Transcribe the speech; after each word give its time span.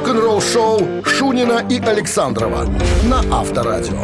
рок-н-ролл-шоу 0.00 1.04
Шунина 1.04 1.66
и 1.68 1.78
Александрова 1.78 2.64
на 3.04 3.18
Авторадио. 3.38 4.02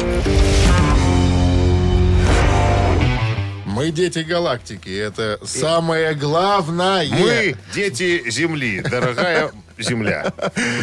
Мы 3.65 3.91
дети 3.91 4.19
галактики. 4.19 4.91
Это 4.91 5.39
самое 5.43 6.15
главное. 6.15 7.07
Мы 7.09 7.57
дети 7.75 8.29
Земли, 8.29 8.83
дорогая 8.83 9.51
Земля. 9.79 10.33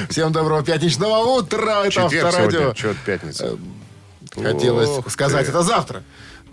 Всем 0.09 0.31
доброго 0.31 0.63
пятничного 0.63 1.37
утра. 1.37 1.81
Это 1.81 1.91
Четверг 1.91 2.25
Авторадио. 2.25 2.59
сегодня, 2.59 2.75
что 2.75 2.95
пятница. 3.05 3.57
Хотелось 4.35 4.89
Ох 4.89 5.11
сказать, 5.11 5.45
ты. 5.45 5.51
это 5.51 5.61
завтра. 5.61 6.01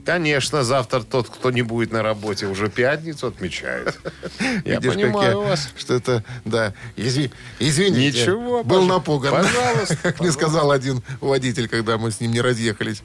Конечно, 0.05 0.65
завтра 0.65 1.01
тот, 1.03 1.29
кто 1.29 1.51
не 1.51 1.61
будет 1.63 1.93
на 1.93 2.03
работе, 2.03 2.47
уже 2.47 2.71
пятницу 2.71 3.27
отмечает. 3.27 3.99
Я 4.65 4.77
Видишь, 4.77 4.95
понимаю 4.95 5.43
вас. 5.43 5.69
Что 5.77 5.95
это, 5.95 6.25
да. 6.47 6.73
Изви- 6.97 7.31
извините. 7.59 8.23
Ничего, 8.23 8.65
Был 8.65 8.85
пожа- 8.85 8.89
напуган. 8.89 9.31
пожалуйста, 9.45 9.97
Как 10.03 10.21
мне 10.21 10.33
сказал 10.33 10.71
один 10.71 11.03
водитель, 11.21 11.69
когда 11.69 11.99
мы 11.99 12.11
с 12.11 12.21
ним 12.21 12.33
не 12.33 12.41
разъехались. 12.41 13.03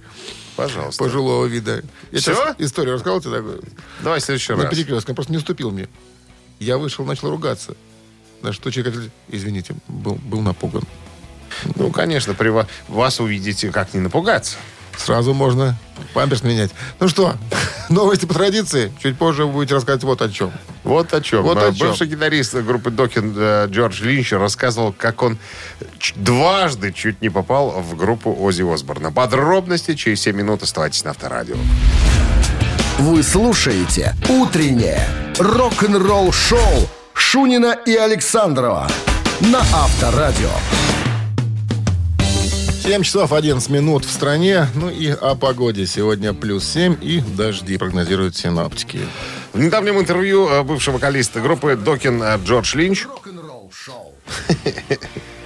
Пожалуйста. 0.55 1.03
Пожилого 1.03 1.45
вида. 1.45 1.83
Я 2.11 2.19
сейчас 2.21 2.55
историю 2.59 2.93
рассказал 2.95 3.19
тебе 3.19 3.35
такую? 3.35 3.61
Давай 4.01 4.21
в 4.21 4.23
следующий 4.23 4.53
На 4.53 4.63
раз. 4.63 4.73
перекрестке. 4.73 5.11
Он 5.11 5.15
просто 5.15 5.31
не 5.33 5.37
уступил 5.37 5.71
мне. 5.71 5.89
Я 6.59 6.77
вышел, 6.77 7.03
начал 7.03 7.29
ругаться. 7.29 7.75
На 8.41 8.53
что 8.53 8.71
человек 8.71 9.11
извините, 9.27 9.75
был, 9.89 10.15
был 10.15 10.39
напуган. 10.39 10.83
Ну, 11.75 11.91
конечно, 11.91 12.33
при 12.33 12.47
ва- 12.49 12.67
вас 12.87 13.19
увидите, 13.19 13.69
как 13.69 13.93
не 13.93 13.99
напугаться. 13.99 14.55
Сразу 14.97 15.33
можно 15.33 15.75
памперс 16.13 16.43
менять. 16.43 16.71
Ну 16.99 17.07
что, 17.07 17.35
новости 17.89 18.25
по 18.25 18.33
традиции. 18.33 18.91
Чуть 19.01 19.17
позже 19.17 19.45
вы 19.45 19.53
будете 19.53 19.75
рассказывать 19.75 20.03
вот 20.03 20.21
о 20.21 20.29
чем. 20.29 20.51
Вот 20.83 21.13
о 21.13 21.21
чем. 21.21 21.43
Вот 21.43 21.57
о 21.57 21.73
чем. 21.73 21.87
Бывший 21.87 22.07
гитарист 22.07 22.55
группы 22.55 22.91
Докин 22.91 23.33
э, 23.37 23.67
Джордж 23.69 24.03
Линч 24.03 24.31
рассказывал, 24.33 24.93
как 24.93 25.21
он 25.23 25.37
дважды 26.15 26.91
чуть 26.91 27.21
не 27.21 27.29
попал 27.29 27.71
в 27.81 27.95
группу 27.95 28.35
Ози 28.39 28.63
Осборна. 28.63 29.11
Подробности 29.11 29.95
через 29.95 30.21
7 30.21 30.35
минут 30.35 30.63
оставайтесь 30.63 31.03
на 31.03 31.11
Авторадио. 31.11 31.55
Вы 32.99 33.23
слушаете 33.23 34.15
«Утреннее 34.29 35.05
рок-н-ролл-шоу» 35.37 36.89
Шунина 37.13 37.77
и 37.85 37.95
Александрова 37.95 38.87
на 39.41 39.59
Авторадио. 39.59 40.49
7 42.85 43.01
часов 43.01 43.33
11 43.33 43.69
минут 43.71 44.05
в 44.05 44.11
стране. 44.11 44.67
Ну 44.75 44.91
и 44.91 45.09
о 45.09 45.33
погоде. 45.33 45.87
Сегодня 45.87 46.33
плюс 46.33 46.65
7 46.65 46.97
и 47.01 47.19
дожди 47.19 47.77
прогнозируют 47.79 48.35
синаптики. 48.35 48.99
В 49.53 49.59
недавнем 49.59 49.99
интервью 49.99 50.47
э, 50.47 50.61
бывший 50.61 50.93
вокалист 50.93 51.35
группы 51.37 51.75
Докин 51.75 52.21
э, 52.21 52.37
Джордж 52.45 52.75
Линч. 52.77 53.07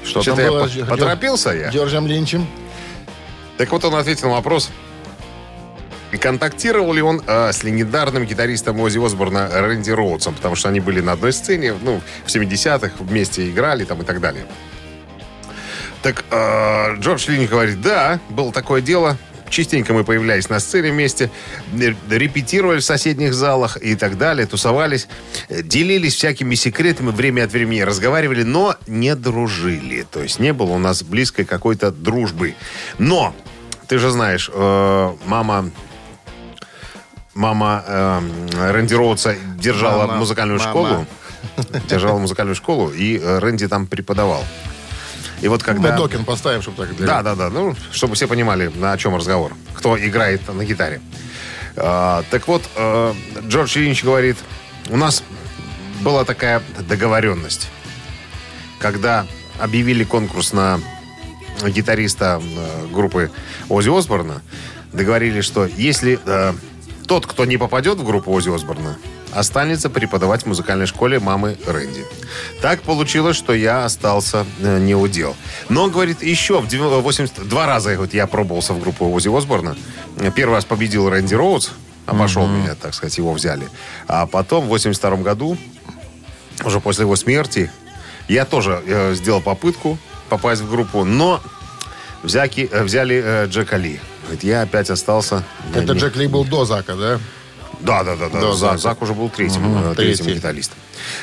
Что 0.04 0.22
Что-то 0.22 0.42
я 0.42 0.52
по- 0.52 0.68
поторопился 0.92 1.52
я. 1.52 1.70
Джорджем 1.70 2.08
Линчем. 2.08 2.46
Так 3.58 3.72
вот 3.72 3.86
он 3.86 3.96
ответил 3.96 4.28
на 4.28 4.34
вопрос, 4.36 4.70
контактировал 6.20 6.92
ли 6.92 7.02
он 7.02 7.22
э, 7.26 7.54
с 7.54 7.64
легендарным 7.64 8.26
гитаристом 8.26 8.82
Ози 8.82 9.00
Осборна 9.00 9.48
Рэнди 9.50 9.92
Роудсом, 9.92 10.34
потому 10.36 10.56
что 10.56 10.68
они 10.68 10.82
были 10.82 11.00
на 11.00 11.14
одной 11.14 11.32
сцене, 11.32 11.74
ну, 11.82 12.02
в 12.26 12.28
70-х 12.28 12.92
вместе 13.00 13.50
играли 13.50 13.86
там 13.86 14.02
и 14.02 14.06
так 14.06 14.20
далее. 14.20 14.46
Так 16.02 16.24
э, 16.32 16.96
Джордж 17.00 17.30
Линч 17.30 17.50
говорит, 17.50 17.82
да, 17.82 18.20
было 18.30 18.54
такое 18.54 18.82
дело, 18.82 19.18
частенько 19.50 19.94
мы 19.94 20.04
появлялись 20.04 20.48
на 20.50 20.60
сцене 20.60 20.92
вместе, 20.92 21.30
репетировали 22.10 22.80
в 22.80 22.86
соседних 22.86 23.34
залах 23.34 23.78
и 23.82 23.96
так 23.96 24.18
далее, 24.18 24.48
тусовались, 24.48 25.08
э, 25.50 25.62
делились 25.62 26.16
всякими 26.16 26.56
секретами, 26.56 27.10
время 27.10 27.44
от 27.44 27.52
времени 27.52 27.82
разговаривали, 27.82 28.44
но 28.44 28.76
не 28.88 29.16
дружили. 29.16 30.06
То 30.10 30.22
есть 30.24 30.40
не 30.40 30.54
было 30.54 30.72
у 30.72 30.78
нас 30.78 31.04
близкой 31.04 31.46
какой-то 31.46 31.92
дружбы. 31.92 32.56
Но, 32.98 33.36
ты 33.88 33.98
же 33.98 34.10
знаешь, 34.10 34.50
э, 34.54 35.16
мама 35.26 35.72
мама 37.34 37.84
э, 37.88 38.72
Рэнди 38.72 38.94
Роудса 38.94 39.36
держала 39.58 40.08
Мама, 40.08 40.20
музыкальную 40.20 40.60
мама. 40.60 40.72
школу. 40.72 41.06
Держала 41.90 42.20
музыкальную 42.20 42.56
школу, 42.56 42.90
и 42.92 43.18
э, 43.18 43.40
Рэнди 43.40 43.68
там 43.68 43.88
преподавал. 43.88 44.44
И 45.42 45.48
вот 45.48 45.64
когда... 45.64 45.92
Мы 45.92 45.98
Докин 45.98 46.26
поставим, 46.26 46.62
чтобы 46.62 46.86
так... 46.86 46.96
для- 46.96 47.08
Да, 47.08 47.24
да, 47.24 47.36
да. 47.36 47.50
Ну, 47.50 47.76
чтобы 47.92 48.16
все 48.16 48.28
понимали, 48.28 48.72
на 48.76 48.98
чем 48.98 49.16
разговор. 49.16 49.54
Кто 49.74 49.98
играет 49.98 50.42
на 50.54 50.64
гитаре. 50.66 51.02
А, 51.76 52.24
так 52.30 52.48
вот, 52.48 52.64
э, 52.76 53.14
Джордж 53.48 53.78
Линч 53.78 54.04
говорит, 54.04 54.38
у 54.90 54.98
нас 54.98 55.24
была 56.02 56.26
такая 56.26 56.62
договоренность. 56.88 57.70
Когда 58.80 59.26
объявили 59.60 60.04
конкурс 60.04 60.54
на 60.54 60.80
гитариста 61.66 62.42
э, 62.42 62.88
группы 62.92 63.32
Ози 63.70 63.90
Осборна, 63.98 64.42
договорились, 64.94 65.46
что 65.46 65.66
если 65.66 66.20
э, 66.26 66.54
тот, 67.08 67.26
кто 67.26 67.46
не 67.46 67.58
попадет 67.58 67.98
в 67.98 68.04
группу 68.04 68.32
Ози 68.32 68.50
Осборна, 68.54 68.98
останется 69.34 69.90
преподавать 69.90 70.44
в 70.44 70.46
музыкальной 70.46 70.86
школе 70.86 71.20
мамы 71.20 71.58
Рэнди. 71.66 72.06
Так 72.62 72.82
получилось, 72.82 73.38
что 73.38 73.54
я 73.54 73.86
остался 73.86 74.46
э, 74.60 74.80
не 74.80 74.96
у 74.96 75.08
дел. 75.08 75.36
Но, 75.70 75.90
говорит, 75.90 76.24
еще 76.24 76.60
в 76.62 76.68
80... 76.68 77.48
Два 77.48 77.66
раза 77.66 77.96
вот, 77.98 78.14
я 78.14 78.28
пробовался 78.28 78.74
в 78.74 78.80
группу 78.80 79.10
Ози 79.12 79.30
Осборна. 79.36 79.76
Первый 80.36 80.56
раз 80.56 80.66
победил 80.66 81.10
Рэнди 81.10 81.36
Роудс, 81.36 81.70
обошел 82.06 82.48
меня, 82.48 82.76
так 82.76 82.94
сказать, 82.94 83.18
его 83.18 83.34
взяли. 83.34 83.68
А 84.08 84.26
потом, 84.26 84.66
в 84.66 84.70
82 84.70 85.18
году, 85.18 85.58
уже 86.66 86.80
после 86.80 87.04
его 87.04 87.16
смерти, 87.16 87.72
я 88.28 88.46
тоже 88.46 88.82
э, 88.86 89.14
сделал 89.16 89.42
попытку 89.42 89.98
попасть 90.30 90.62
в 90.62 90.70
группу, 90.70 91.04
но 91.04 91.42
взяки, 92.24 92.70
э, 92.72 92.84
взяли 92.84 93.22
э, 93.24 93.48
Джека 93.48 93.78
Ли. 93.78 94.00
Говорит, 94.24 94.44
я 94.44 94.62
опять 94.62 94.90
остался... 94.90 95.44
Это 95.74 95.94
не- 95.94 96.00
Джек 96.00 96.16
Ли 96.16 96.28
был 96.28 96.46
до 96.46 96.66
Зака, 96.66 96.96
да? 96.96 97.20
Да, 97.80 98.04
да, 98.04 98.16
да, 98.16 98.30
да. 98.30 98.42
Да, 98.42 98.54
Зак, 98.54 98.80
Зак. 98.80 99.02
Уже 99.02 99.14
был 99.14 99.30
третьим, 99.30 99.64
э, 99.92 99.96
третьим 99.96 100.26
третий. 100.26 100.40
гитаристом. 100.40 100.78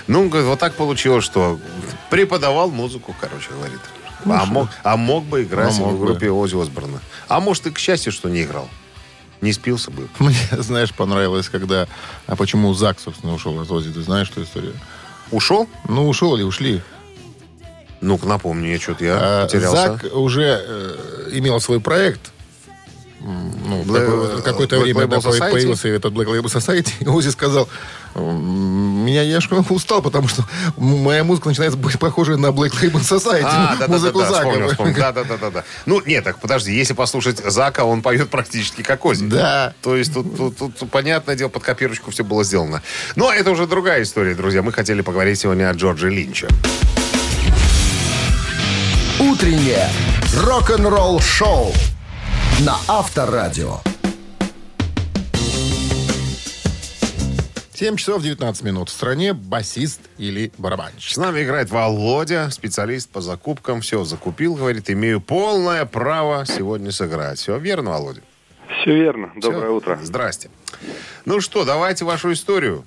Ну, 0.07 0.29
говорит, 0.29 0.49
вот 0.49 0.59
так 0.59 0.75
получилось, 0.75 1.25
что 1.25 1.59
преподавал 2.11 2.71
музыку, 2.71 3.15
короче, 3.21 3.51
говорит. 3.51 3.81
а, 4.25 4.45
мог, 4.47 4.69
а 4.83 4.97
мог 4.97 5.25
бы 5.25 5.43
играть 5.45 5.73
Ну, 5.79 5.87
мог 5.87 5.95
в 5.95 5.99
бы. 6.01 6.07
группе 6.07 6.31
Ози 6.31 6.61
Осборна. 6.61 7.01
А 7.29 7.41
может, 7.41 7.67
и 7.67 7.71
к 7.71 7.79
счастью, 7.79 8.13
что 8.13 8.29
не 8.29 8.43
играл. 8.43 8.69
Не 9.43 9.53
спился 9.53 9.91
бы. 9.91 10.09
Мне, 10.19 10.37
знаешь, 10.59 10.93
понравилось, 10.95 11.49
когда... 11.49 11.87
А 12.27 12.37
почему 12.37 12.73
Зак, 12.75 12.99
собственно, 13.01 13.35
ушел 13.35 13.61
от 13.61 13.71
Ози? 13.71 13.93
Ты 13.93 14.03
знаешь 14.03 14.31
эту 14.31 14.43
историю? 14.45 14.73
Ушел? 15.31 15.69
Ну, 15.89 16.09
ушел 16.09 16.35
или 16.37 16.43
ушли? 16.43 16.81
Ну-ка, 18.01 18.27
напомни, 18.27 18.69
я 18.69 18.79
что-то 18.79 19.05
я 19.05 19.17
А, 19.19 19.45
потерялся. 19.47 19.99
Зак 20.03 20.07
уже 20.15 20.63
э, 20.67 21.29
имел 21.33 21.61
свой 21.61 21.81
проект. 21.81 22.33
Ну, 23.27 23.83
Black- 23.83 24.07
какое- 24.07 24.41
какое-то 24.43 24.77
Black 24.77 24.83
время 24.83 25.01
Label 25.03 25.21
да, 25.23 25.31
Society? 25.31 25.51
появился 25.51 25.89
этот 25.89 26.13
Black 26.15 26.27
Label 26.27 26.45
Society. 26.45 26.93
И 27.01 27.09
Ози 27.09 27.31
сказал, 27.31 27.69
«М, 28.15 29.05
меня 29.05 29.23
я 29.23 29.39
устал, 29.71 30.01
потому 30.01 30.29
что 30.29 30.45
моя 30.77 31.25
музыка 31.25 31.49
начинает 31.49 31.75
быть 31.77 31.99
похожей 31.99 32.37
на 32.37 32.49
Black 32.49 32.73
Label 32.81 33.01
Society. 33.03 33.43
А, 33.45 33.75
да, 33.75 33.77
да, 33.81 33.87
да, 33.89 33.93
музыку 33.95 34.21
да, 34.21 34.29
Зака. 34.31 34.39
вспомнил, 34.49 34.69
вспомнил. 34.71 34.95
Да, 34.97 35.13
да, 35.13 35.25
да, 35.25 35.37
да, 35.39 35.51
да. 35.51 35.65
Ну, 35.87 36.01
нет, 36.07 36.23
так 36.23 36.39
подожди, 36.41 36.73
если 36.73 36.95
послушать 36.95 37.39
Зака, 37.45 37.85
он 37.85 38.01
поет 38.03 38.31
практически 38.31 38.83
как 38.83 39.05
Ози. 39.05 39.27
Да. 39.27 39.75
То 39.83 39.97
есть 39.97 40.15
тут, 40.15 40.37
тут, 40.37 40.57
тут, 40.79 40.91
понятное 40.93 41.35
дело, 41.35 41.49
под 41.49 41.65
копирочку 41.65 42.13
все 42.13 42.23
было 42.23 42.45
сделано. 42.45 42.81
Но 43.17 43.33
это 43.33 43.51
уже 43.51 43.67
другая 43.67 44.03
история, 44.05 44.37
друзья. 44.37 44.63
Мы 44.63 44.71
хотели 44.73 45.01
поговорить 45.01 45.41
сегодня 45.41 45.69
о 45.69 45.73
Джорджи 45.73 46.11
Линче. 46.11 46.47
Утреннее 49.19 49.89
рок-н-ролл-шоу 50.45 51.73
на 52.61 52.77
Авторадио. 52.89 53.81
7 57.75 57.97
часов 57.97 58.23
19 58.23 58.63
минут. 58.63 58.89
В 58.89 58.93
стране 58.93 59.35
басист 59.35 60.01
или 60.17 60.51
барабанщик. 60.57 61.13
С 61.13 61.19
нами 61.19 61.43
играет 61.43 61.71
Володя, 61.71 62.49
специалист 62.51 63.11
по 63.11 63.21
закупкам. 63.21 63.83
Все 63.83 64.05
закупил, 64.05 64.55
говорит, 64.55 64.89
имею 64.89 65.21
полное 65.21 65.85
право 65.85 66.47
сегодня 66.47 66.91
сыграть. 66.93 67.39
Все 67.39 67.59
верно, 67.59 67.91
Володя? 67.91 68.23
Все 68.81 68.95
верно. 68.95 69.33
Доброе 69.37 69.71
утро. 69.73 69.99
Здрасте. 70.03 70.49
Ну 71.27 71.43
что, 71.43 71.67
давайте 71.67 72.07
вашу 72.07 72.33
историю. 72.33 72.85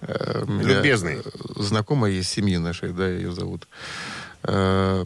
Меня, 0.00 0.62
Любезный. 0.62 1.18
Знакомая 1.56 2.12
из 2.12 2.28
семьи 2.28 2.56
нашей, 2.56 2.92
да, 2.92 3.06
ее 3.06 3.32
зовут. 3.32 3.68
Э, 4.44 5.04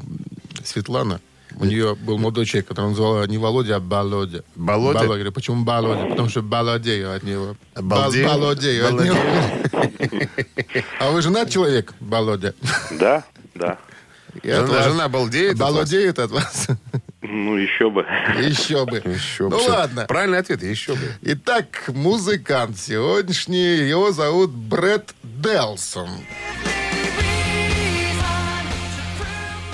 Светлана. 0.62 1.20
У 1.56 1.64
нее 1.64 1.94
был 1.94 2.19
молодой 2.19 2.47
человек, 2.47 2.69
которого 2.69 2.91
называла 2.91 3.25
не 3.26 3.38
Володя, 3.38 3.76
а 3.76 3.81
Балодя. 3.81 4.43
Балодя? 4.56 4.99
Балодя. 5.00 5.14
Говорю, 5.14 5.32
почему 5.32 5.64
Балодя? 5.64 6.06
Потому 6.06 6.29
что 6.29 6.43
балодею 6.43 7.14
от 7.14 7.23
него. 7.23 7.56
Балдею? 7.75 8.26
Бал- 8.26 8.38
Балодею 8.38 8.87
от 8.87 9.05
него. 9.05 9.17
А 10.99 11.11
вы 11.11 11.23
женат 11.23 11.50
человек, 11.50 11.93
Балодя? 12.00 12.55
Да, 12.93 13.25
да. 13.55 13.79
Жена, 14.44 14.62
вас 14.67 14.85
жена 14.87 15.08
балдеет. 15.08 15.55
от 15.55 15.58
вас? 15.61 15.73
Балодеет 15.73 16.19
от 16.20 16.31
вас? 16.31 16.69
Ну, 17.23 17.56
еще 17.56 17.91
бы. 17.91 18.06
Еще 18.38 18.87
бы. 18.87 18.99
Еще 18.99 19.44
бы. 19.49 19.50
Ну 19.50 19.58
Всё. 19.58 19.70
ладно. 19.73 20.05
Правильный 20.06 20.38
ответ, 20.38 20.62
еще 20.62 20.94
бы. 20.94 21.00
Итак, 21.23 21.85
музыкант 21.88 22.79
сегодняшний, 22.79 23.76
его 23.88 24.12
зовут 24.12 24.50
Брэд 24.52 25.14
Делсон. 25.25 26.08
А, 26.08 26.79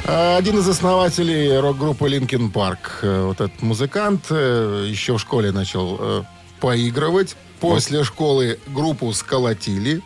Один 0.09 0.61
из 0.61 0.69
основателей 0.69 1.59
рок-группы 1.59 2.09
Linkin 2.09 2.53
Park, 2.53 2.79
э, 3.03 3.25
вот 3.25 3.41
этот 3.41 3.61
музыкант, 3.61 4.27
э, 4.31 4.87
еще 4.89 5.17
в 5.17 5.21
школе 5.21 5.51
начал 5.51 5.97
э, 5.99 6.23
поигрывать. 6.61 7.37
После 7.59 8.05
школы 8.05 8.61
группу 8.69 9.13
сколотили. 9.13 10.03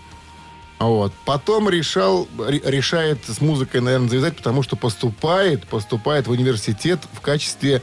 Вот. 0.79 1.13
Потом 1.27 1.69
решал, 1.69 2.27
ре- 2.39 2.63
решает 2.65 3.19
с 3.29 3.43
музыкой, 3.43 3.83
наверное, 3.83 4.09
завязать, 4.09 4.37
потому 4.37 4.63
что 4.63 4.75
поступает, 4.75 5.67
поступает 5.67 6.27
в 6.29 6.31
университет 6.31 7.01
в 7.13 7.21
качестве 7.21 7.83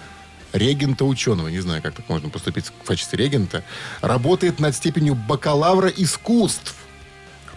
регента 0.53 1.05
ученого. 1.05 1.49
Не 1.49 1.59
знаю, 1.59 1.83
как 1.83 1.93
так 1.93 2.09
можно 2.09 2.29
поступить 2.29 2.65
в 2.83 2.87
качестве 2.87 3.19
регента. 3.23 3.63
Работает 4.01 4.59
над 4.59 4.75
степенью 4.75 5.13
бакалавра 5.13 5.89
искусств. 5.89 6.73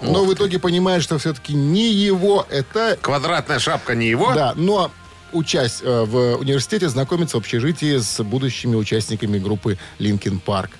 Но 0.00 0.25
в 0.25 0.32
итоге 0.32 0.58
понимает, 0.58 1.02
что 1.02 1.19
все-таки 1.19 1.52
не 1.55 1.93
его 1.93 2.47
это 2.49 2.97
Квадратная 3.00 3.58
шапка 3.58 3.94
не 3.94 4.06
его? 4.08 4.32
да, 4.35 4.52
но 4.56 4.91
учась 5.32 5.81
э, 5.82 6.05
в 6.05 6.37
университете, 6.38 6.88
знакомиться 6.88 7.37
в 7.37 7.41
общежитии 7.41 7.99
с 7.99 8.23
будущими 8.23 8.75
участниками 8.76 9.38
группы 9.38 9.79
Linkin 9.99 10.41
Park. 10.44 10.70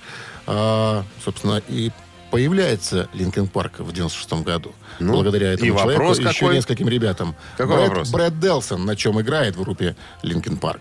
А, 0.47 1.05
собственно, 1.25 1.63
и 1.69 1.93
появляется 2.31 3.09
Linkin 3.15 3.51
Park 3.51 3.83
в 3.83 3.93
96 3.93 4.33
году. 4.45 4.73
Ну, 4.99 5.13
благодаря 5.15 5.53
этому 5.53 5.73
и 5.73 5.77
человеку 5.77 6.01
вопрос 6.03 6.19
и 6.19 6.23
еще 6.23 6.41
какой? 6.41 6.55
нескольким 6.57 6.89
ребятам. 6.89 7.37
Какой 7.57 7.77
Брэд, 7.77 7.89
вопрос? 7.89 8.11
Брэд 8.11 8.41
Делсон 8.41 8.85
на 8.85 8.97
чем 8.97 9.21
играет 9.21 9.57
в 9.57 9.63
группе 9.63 9.97
Linkin 10.23 10.59
Park? 10.59 10.81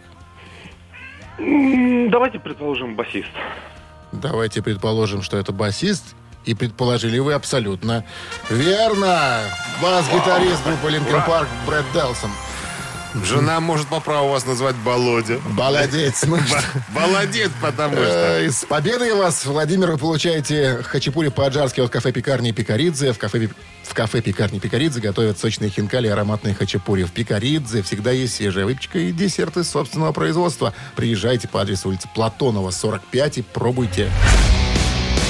М, 1.38 2.10
Давайте 2.10 2.40
предположим 2.40 2.96
басист. 2.96 3.30
Давайте 4.12 4.62
предположим, 4.62 5.22
что 5.22 5.38
это 5.38 5.52
басист. 5.52 6.16
И 6.50 6.56
предположили 6.56 7.20
вы 7.20 7.34
абсолютно 7.34 8.04
верно. 8.50 9.42
Бас-гитарист 9.84 10.66
группы 10.66 10.88
Linkin 10.88 11.24
Park 11.28 11.46
Брэд 11.68 11.86
Делсон. 11.94 12.32
Жена 13.24 13.60
может 13.60 13.88
по 13.88 14.00
праву 14.00 14.30
вас 14.30 14.48
назвать 14.48 14.76
Володя. 14.84 15.40
Молодец. 15.52 16.24
Ну 16.26 16.38
что, 16.40 16.60
Молодец, 16.92 17.52
потому 17.62 17.98
что... 17.98 18.40
Э, 18.40 18.50
С 18.50 18.66
победой 18.66 19.14
вас, 19.14 19.46
Владимир, 19.46 19.92
вы 19.92 20.00
получаете 20.00 20.82
хачапури 20.84 21.30
по-аджарски 21.30 21.82
от 21.82 21.92
кафе-пекарни 21.92 22.52
Пикаридзе. 22.52 23.14
В 23.14 23.20
кафе, 23.20 23.48
в 23.84 23.94
кафе 23.94 24.22
пекарни 24.22 24.58
Пикаридзе 24.58 25.02
готовят 25.02 25.38
сочные 25.38 25.70
хинкали 25.70 26.08
и 26.08 26.10
ароматные 26.10 26.56
хачапури. 26.56 27.04
В 27.04 27.12
Пикаридзе 27.12 27.84
всегда 27.84 28.10
есть 28.10 28.36
свежая 28.38 28.66
выпечка 28.66 28.98
и 28.98 29.12
десерты 29.12 29.64
собственного 29.64 30.14
производства. 30.14 30.74
Приезжайте 30.96 31.48
по 31.48 31.62
адресу 31.62 31.90
улицы 31.90 32.10
Платонова, 32.16 32.72
45 32.72 33.38
и 33.38 33.42
пробуйте. 33.44 34.10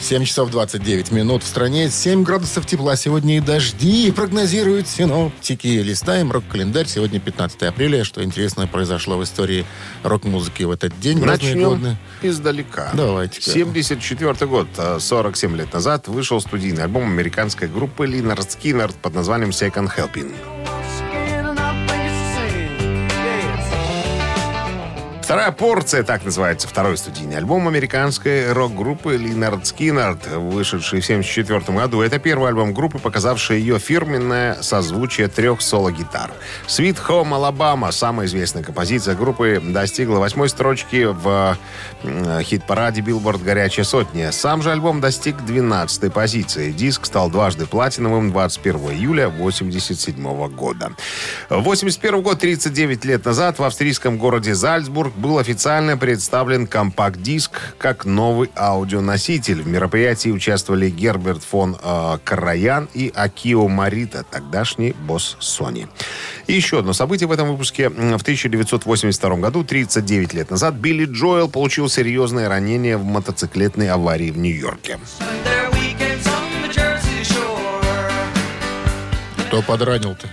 7 0.00 0.24
часов 0.24 0.50
29 0.50 1.12
минут. 1.12 1.42
В 1.42 1.46
стране 1.46 1.90
7 1.90 2.22
градусов 2.22 2.66
тепла. 2.66 2.96
Сегодня 2.96 3.38
и 3.38 3.40
дожди 3.40 4.10
прогнозируют 4.10 4.88
синоптики. 4.88 5.66
Листаем 5.66 6.30
рок-календарь. 6.30 6.86
Сегодня 6.86 7.20
15 7.20 7.62
апреля. 7.64 8.04
Что 8.04 8.22
интересное 8.22 8.66
произошло 8.66 9.16
в 9.16 9.24
истории 9.24 9.66
рок-музыки 10.02 10.62
в 10.62 10.70
этот 10.70 10.98
день. 11.00 11.18
Начнем 11.18 11.96
издалека. 12.22 12.90
Давайте-ка. 12.94 13.50
74 13.50 14.46
год, 14.46 14.68
э, 14.76 14.98
47 15.00 15.56
лет 15.56 15.72
назад, 15.72 16.08
вышел 16.08 16.40
студийный 16.40 16.84
альбом 16.84 17.04
американской 17.04 17.68
группы 17.68 18.06
Линард 18.06 18.52
Скиннерд 18.52 18.94
под 18.96 19.14
названием 19.14 19.50
Second 19.50 19.90
Helping. 19.96 20.32
Вторая 25.28 25.52
порция, 25.52 26.04
так 26.04 26.24
называется 26.24 26.66
второй 26.66 26.96
студийный 26.96 27.36
альбом 27.36 27.68
американской 27.68 28.50
рок-группы 28.50 29.14
Линард 29.18 29.66
Скиннерд, 29.66 30.26
вышедший 30.26 31.02
в 31.02 31.04
1974 31.04 31.78
году. 31.78 32.00
Это 32.00 32.18
первый 32.18 32.48
альбом 32.48 32.72
группы, 32.72 32.98
показавший 32.98 33.60
ее 33.60 33.78
фирменное 33.78 34.62
созвучие 34.62 35.28
трех 35.28 35.60
соло-гитар. 35.60 36.30
«Sweet 36.66 36.96
Home 37.08 37.32
Alabama», 37.32 37.92
самая 37.92 38.26
известная 38.26 38.62
композиция 38.62 39.14
группы, 39.16 39.60
достигла 39.62 40.18
восьмой 40.18 40.48
строчки 40.48 41.04
в 41.04 41.58
хит-параде 42.02 43.02
Billboard 43.02 43.44
«Горячая 43.44 43.84
сотня». 43.84 44.32
Сам 44.32 44.62
же 44.62 44.72
альбом 44.72 45.02
достиг 45.02 45.36
12 45.44 46.10
позиции. 46.10 46.72
Диск 46.72 47.04
стал 47.04 47.28
дважды 47.28 47.66
платиновым 47.66 48.30
21 48.32 48.92
июля 48.92 49.26
1987 49.26 50.48
года. 50.54 50.92
81 51.50 52.22
год, 52.22 52.38
39 52.38 53.04
лет 53.04 53.26
назад, 53.26 53.58
в 53.58 53.64
австрийском 53.64 54.16
городе 54.16 54.54
Зальцбург 54.54 55.12
был 55.18 55.38
официально 55.38 55.96
представлен 55.96 56.66
компакт-диск 56.66 57.76
как 57.78 58.04
новый 58.04 58.50
аудионоситель. 58.54 59.62
В 59.62 59.66
мероприятии 59.66 60.30
участвовали 60.30 60.88
Герберт 60.88 61.42
фон 61.42 61.76
э, 61.82 62.18
Караян 62.24 62.88
и 62.94 63.12
Акио 63.14 63.68
Марита, 63.68 64.24
тогдашний 64.30 64.92
босс 64.92 65.36
Sony. 65.40 65.88
И 66.46 66.54
еще 66.54 66.78
одно 66.78 66.92
событие 66.92 67.28
в 67.28 67.32
этом 67.32 67.50
выпуске. 67.50 67.90
В 67.90 68.22
1982 68.22 69.36
году, 69.36 69.64
39 69.64 70.34
лет 70.34 70.50
назад, 70.50 70.74
Билли 70.74 71.04
Джоэл 71.04 71.48
получил 71.48 71.88
серьезное 71.88 72.48
ранение 72.48 72.96
в 72.96 73.04
мотоциклетной 73.04 73.90
аварии 73.90 74.30
в 74.30 74.38
Нью-Йорке. 74.38 74.98
Кто 79.48 79.62
подранил-то? 79.62 80.28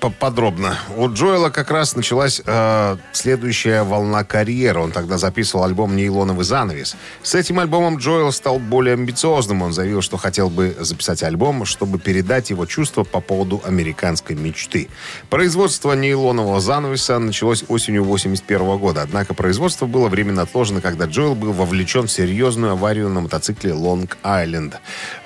П- 0.00 0.10
Подробно. 0.18 0.76
У 0.96 1.08
Джоэла 1.08 1.50
как 1.50 1.70
раз 1.70 1.94
началась 1.94 2.42
э, 2.44 2.96
следующая 3.12 3.84
волна 3.84 4.24
карьеры. 4.24 4.80
Он 4.80 4.90
тогда 4.90 5.16
записывал 5.16 5.62
альбом 5.62 5.94
«Нейлоновый 5.94 6.44
занавес». 6.44 6.96
С 7.22 7.36
этим 7.36 7.60
альбомом 7.60 7.98
Джоэл 7.98 8.32
стал 8.32 8.58
более 8.58 8.94
амбициозным. 8.94 9.62
Он 9.62 9.72
заявил, 9.72 10.02
что 10.02 10.16
хотел 10.16 10.50
бы 10.50 10.76
записать 10.80 11.22
альбом, 11.22 11.64
чтобы 11.66 12.00
передать 12.00 12.50
его 12.50 12.66
чувства 12.66 13.04
по 13.04 13.20
поводу 13.20 13.62
американской 13.64 14.34
мечты. 14.34 14.88
Производство 15.30 15.92
«Нейлонового 15.92 16.60
занавеса» 16.60 17.20
началось 17.20 17.64
осенью 17.68 18.02
81 18.02 18.76
года. 18.78 19.02
Однако 19.02 19.34
производство 19.34 19.86
было 19.86 20.08
временно 20.08 20.42
отложено, 20.42 20.80
когда 20.80 21.04
Джоэл 21.06 21.36
был 21.36 21.52
вовлечен 21.52 22.08
в 22.08 22.10
серьезную 22.10 22.72
аварию 22.72 23.08
на 23.08 23.20
мотоцикле 23.20 23.70
Лонг-Айленд. 23.72 24.74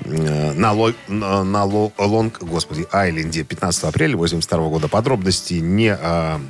Э, 0.05 0.53
На, 0.53 0.73
Ло- 0.75 0.93
на, 1.09 1.43
на 1.45 1.65
Ло- 1.65 1.93
Лонг, 1.97 2.43
господи, 2.43 2.87
Айленде 3.23 3.45
15 3.45 3.85
апреля 3.85 4.17
82 4.17 4.69
года. 4.69 4.89
Подробности 4.89 5.55
не 5.55 5.95
а, 5.95 6.41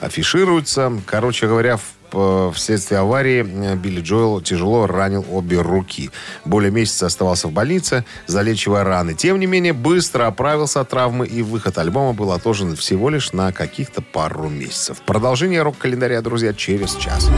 афишируются. 0.00 0.92
Короче 1.06 1.46
говоря, 1.46 1.76
в 1.76 1.82
э, 2.12 2.52
Вследствие 2.54 3.00
аварии 3.00 3.44
э, 3.44 3.76
Билли 3.76 4.00
Джоэл 4.00 4.40
тяжело 4.40 4.86
ранил 4.86 5.24
обе 5.30 5.60
руки. 5.60 6.10
Более 6.44 6.70
месяца 6.70 7.06
оставался 7.06 7.48
в 7.48 7.52
больнице, 7.52 8.04
залечивая 8.26 8.84
раны. 8.84 9.14
Тем 9.14 9.38
не 9.38 9.46
менее, 9.46 9.72
быстро 9.72 10.26
оправился 10.26 10.80
от 10.80 10.88
травмы, 10.88 11.26
и 11.26 11.42
выход 11.42 11.76
альбома 11.78 12.12
был 12.12 12.32
отложен 12.32 12.76
всего 12.76 13.10
лишь 13.10 13.32
на 13.32 13.52
каких-то 13.52 14.00
пару 14.00 14.48
месяцев. 14.48 15.02
Продолжение 15.04 15.62
рок-календаря, 15.62 16.22
друзья, 16.22 16.54
через 16.54 16.94
час. 16.96 17.30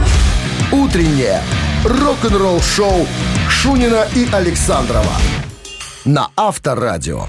Утреннее 0.71 1.41
рок-н-ролл-шоу 1.83 3.07
Шунина 3.49 4.07
и 4.15 4.27
Александрова 4.31 5.13
на 6.05 6.29
Авторадио. 6.35 7.27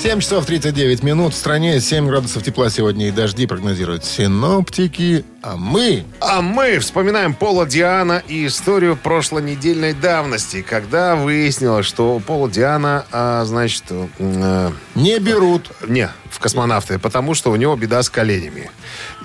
7 0.00 0.20
часов 0.20 0.46
39 0.46 1.02
минут. 1.02 1.34
В 1.34 1.36
стране 1.36 1.80
7 1.80 2.06
градусов 2.06 2.44
тепла 2.44 2.70
сегодня 2.70 3.08
и 3.08 3.10
дожди 3.10 3.48
прогнозируют 3.48 4.04
синоптики. 4.04 5.24
А 5.42 5.56
мы 5.56 6.04
А 6.20 6.40
мы 6.40 6.78
вспоминаем 6.78 7.34
Пола 7.34 7.66
Диана 7.66 8.22
и 8.28 8.46
историю 8.46 8.96
прошлонедельной 8.96 9.94
давности, 9.94 10.62
когда 10.62 11.16
выяснилось, 11.16 11.84
что 11.84 12.20
Пола 12.24 12.48
Диана, 12.48 13.06
а, 13.10 13.44
значит, 13.44 13.84
э, 13.90 14.70
не 14.94 15.18
берут. 15.18 15.72
не, 15.88 16.08
в 16.30 16.38
космонавты, 16.38 16.98
потому 16.98 17.34
что 17.34 17.50
у 17.50 17.56
него 17.56 17.76
беда 17.76 18.02
с 18.02 18.10
коленями. 18.10 18.70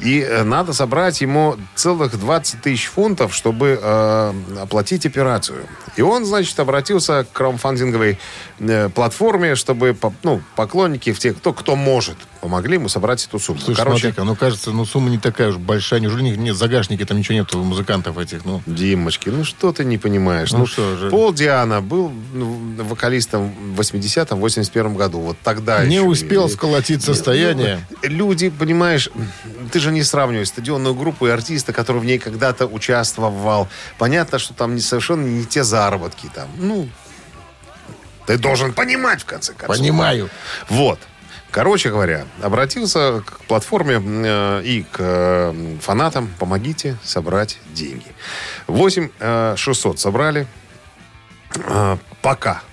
И 0.01 0.19
э, 0.21 0.43
надо 0.43 0.73
собрать 0.73 1.21
ему 1.21 1.57
целых 1.75 2.19
20 2.19 2.61
тысяч 2.61 2.87
фунтов, 2.87 3.33
чтобы 3.33 3.79
э, 3.81 4.33
оплатить 4.61 5.05
операцию. 5.05 5.65
И 5.95 6.01
он, 6.01 6.25
значит, 6.25 6.59
обратился 6.59 7.23
к 7.25 7.31
краудфандинговой 7.31 8.19
э, 8.59 8.89
платформе, 8.89 9.55
чтобы 9.55 9.95
ну, 10.23 10.41
поклонники, 10.55 11.11
в 11.11 11.19
те, 11.19 11.33
кто, 11.33 11.53
кто 11.53 11.75
может, 11.75 12.17
помогли 12.43 12.73
ему 12.75 12.89
собрать 12.89 13.25
эту 13.25 13.39
сумму. 13.39 13.59
Слушай, 13.61 13.77
Короче, 13.77 13.99
смотри-ка, 14.01 14.23
ну 14.25 14.35
кажется, 14.35 14.71
ну 14.71 14.85
сумма 14.85 15.09
не 15.09 15.17
такая 15.17 15.47
уж 15.49 15.55
большая. 15.57 16.01
Неужели 16.01 16.23
нет, 16.23 16.37
нет 16.37 16.55
загашники, 16.57 17.05
там 17.05 17.17
ничего 17.17 17.35
нет 17.35 17.55
у 17.55 17.63
музыкантов 17.63 18.17
этих, 18.17 18.43
ну. 18.43 18.61
Димочки, 18.65 19.29
ну 19.29 19.45
что 19.45 19.71
ты 19.71 19.85
не 19.85 19.97
понимаешь? 19.97 20.51
Ну 20.51 20.59
Ну, 20.59 20.65
что 20.65 20.97
же. 20.97 21.09
Пол 21.09 21.33
Диана 21.33 21.81
был 21.81 22.11
ну, 22.33 22.75
вокалистом 22.83 23.53
в 23.75 23.79
80-м, 23.79 24.39
81 24.39 24.95
году. 24.95 25.21
Вот 25.21 25.37
тогда 25.41 25.85
Не 25.85 25.95
еще. 25.95 26.05
успел 26.05 26.47
И- 26.47 26.49
сколотить 26.51 27.01
состояние. 27.01 27.79
Ну, 27.89 28.09
Люди, 28.09 28.49
понимаешь, 28.49 29.09
ты 29.71 29.79
же 29.79 29.91
не 29.91 30.03
сравниваешь 30.03 30.49
стадионную 30.49 30.93
группу 30.95 31.25
и 31.27 31.29
артиста, 31.29 31.71
который 31.71 32.01
в 32.01 32.05
ней 32.05 32.19
когда-то 32.19 32.65
участвовал. 32.67 33.69
Понятно, 33.97 34.37
что 34.37 34.53
там 34.53 34.77
совершенно 34.79 35.25
не 35.25 35.45
те 35.45 35.63
заработки 35.63 36.29
там. 36.35 36.49
Ну, 36.57 36.89
ты 38.25 38.37
должен 38.37 38.73
понимать, 38.73 39.21
в 39.21 39.25
конце 39.25 39.53
концов. 39.53 39.77
Понимаю. 39.77 40.29
Вот. 40.69 40.99
Короче 41.53 41.91
говоря, 41.91 42.25
обратился 42.41 43.21
к 43.23 43.41
платформе 43.41 44.01
э, 44.03 44.63
и 44.65 44.81
к 44.91 44.97
э, 44.97 45.77
фанатам. 45.81 46.27
Помогите 46.39 46.97
собрать 47.03 47.59
деньги. 47.73 48.07
8 48.65 49.09
э, 49.19 49.53
600 49.55 49.99
собрали. 49.99 50.47
Э, 51.55 51.97
пока 52.23 52.63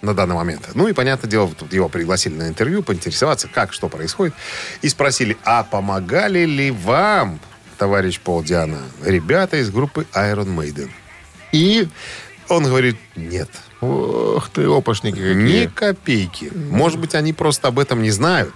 на 0.00 0.14
данный 0.14 0.34
момент. 0.34 0.70
Ну 0.72 0.88
и, 0.88 0.94
понятное 0.94 1.30
дело, 1.30 1.52
тут 1.54 1.74
его 1.74 1.90
пригласили 1.90 2.34
на 2.34 2.48
интервью, 2.48 2.82
поинтересоваться, 2.82 3.48
как, 3.48 3.74
что 3.74 3.90
происходит. 3.90 4.32
И 4.80 4.88
спросили, 4.88 5.36
а 5.44 5.62
помогали 5.62 6.46
ли 6.46 6.70
вам, 6.70 7.38
товарищ 7.76 8.18
Пол 8.18 8.42
Диана, 8.42 8.80
ребята 9.04 9.58
из 9.58 9.70
группы 9.70 10.06
Iron 10.14 10.56
Maiden? 10.56 10.90
И, 11.52 11.86
Он 12.48 12.64
говорит, 12.64 12.96
нет. 13.14 13.50
Ох 13.82 14.48
ты, 14.50 14.64
опошники 14.64 15.18
Ни 15.18 15.64
какие. 15.64 15.66
копейки. 15.66 16.52
Может 16.54 16.98
быть, 16.98 17.14
они 17.14 17.32
просто 17.32 17.68
об 17.68 17.78
этом 17.78 18.02
не 18.02 18.10
знают. 18.10 18.54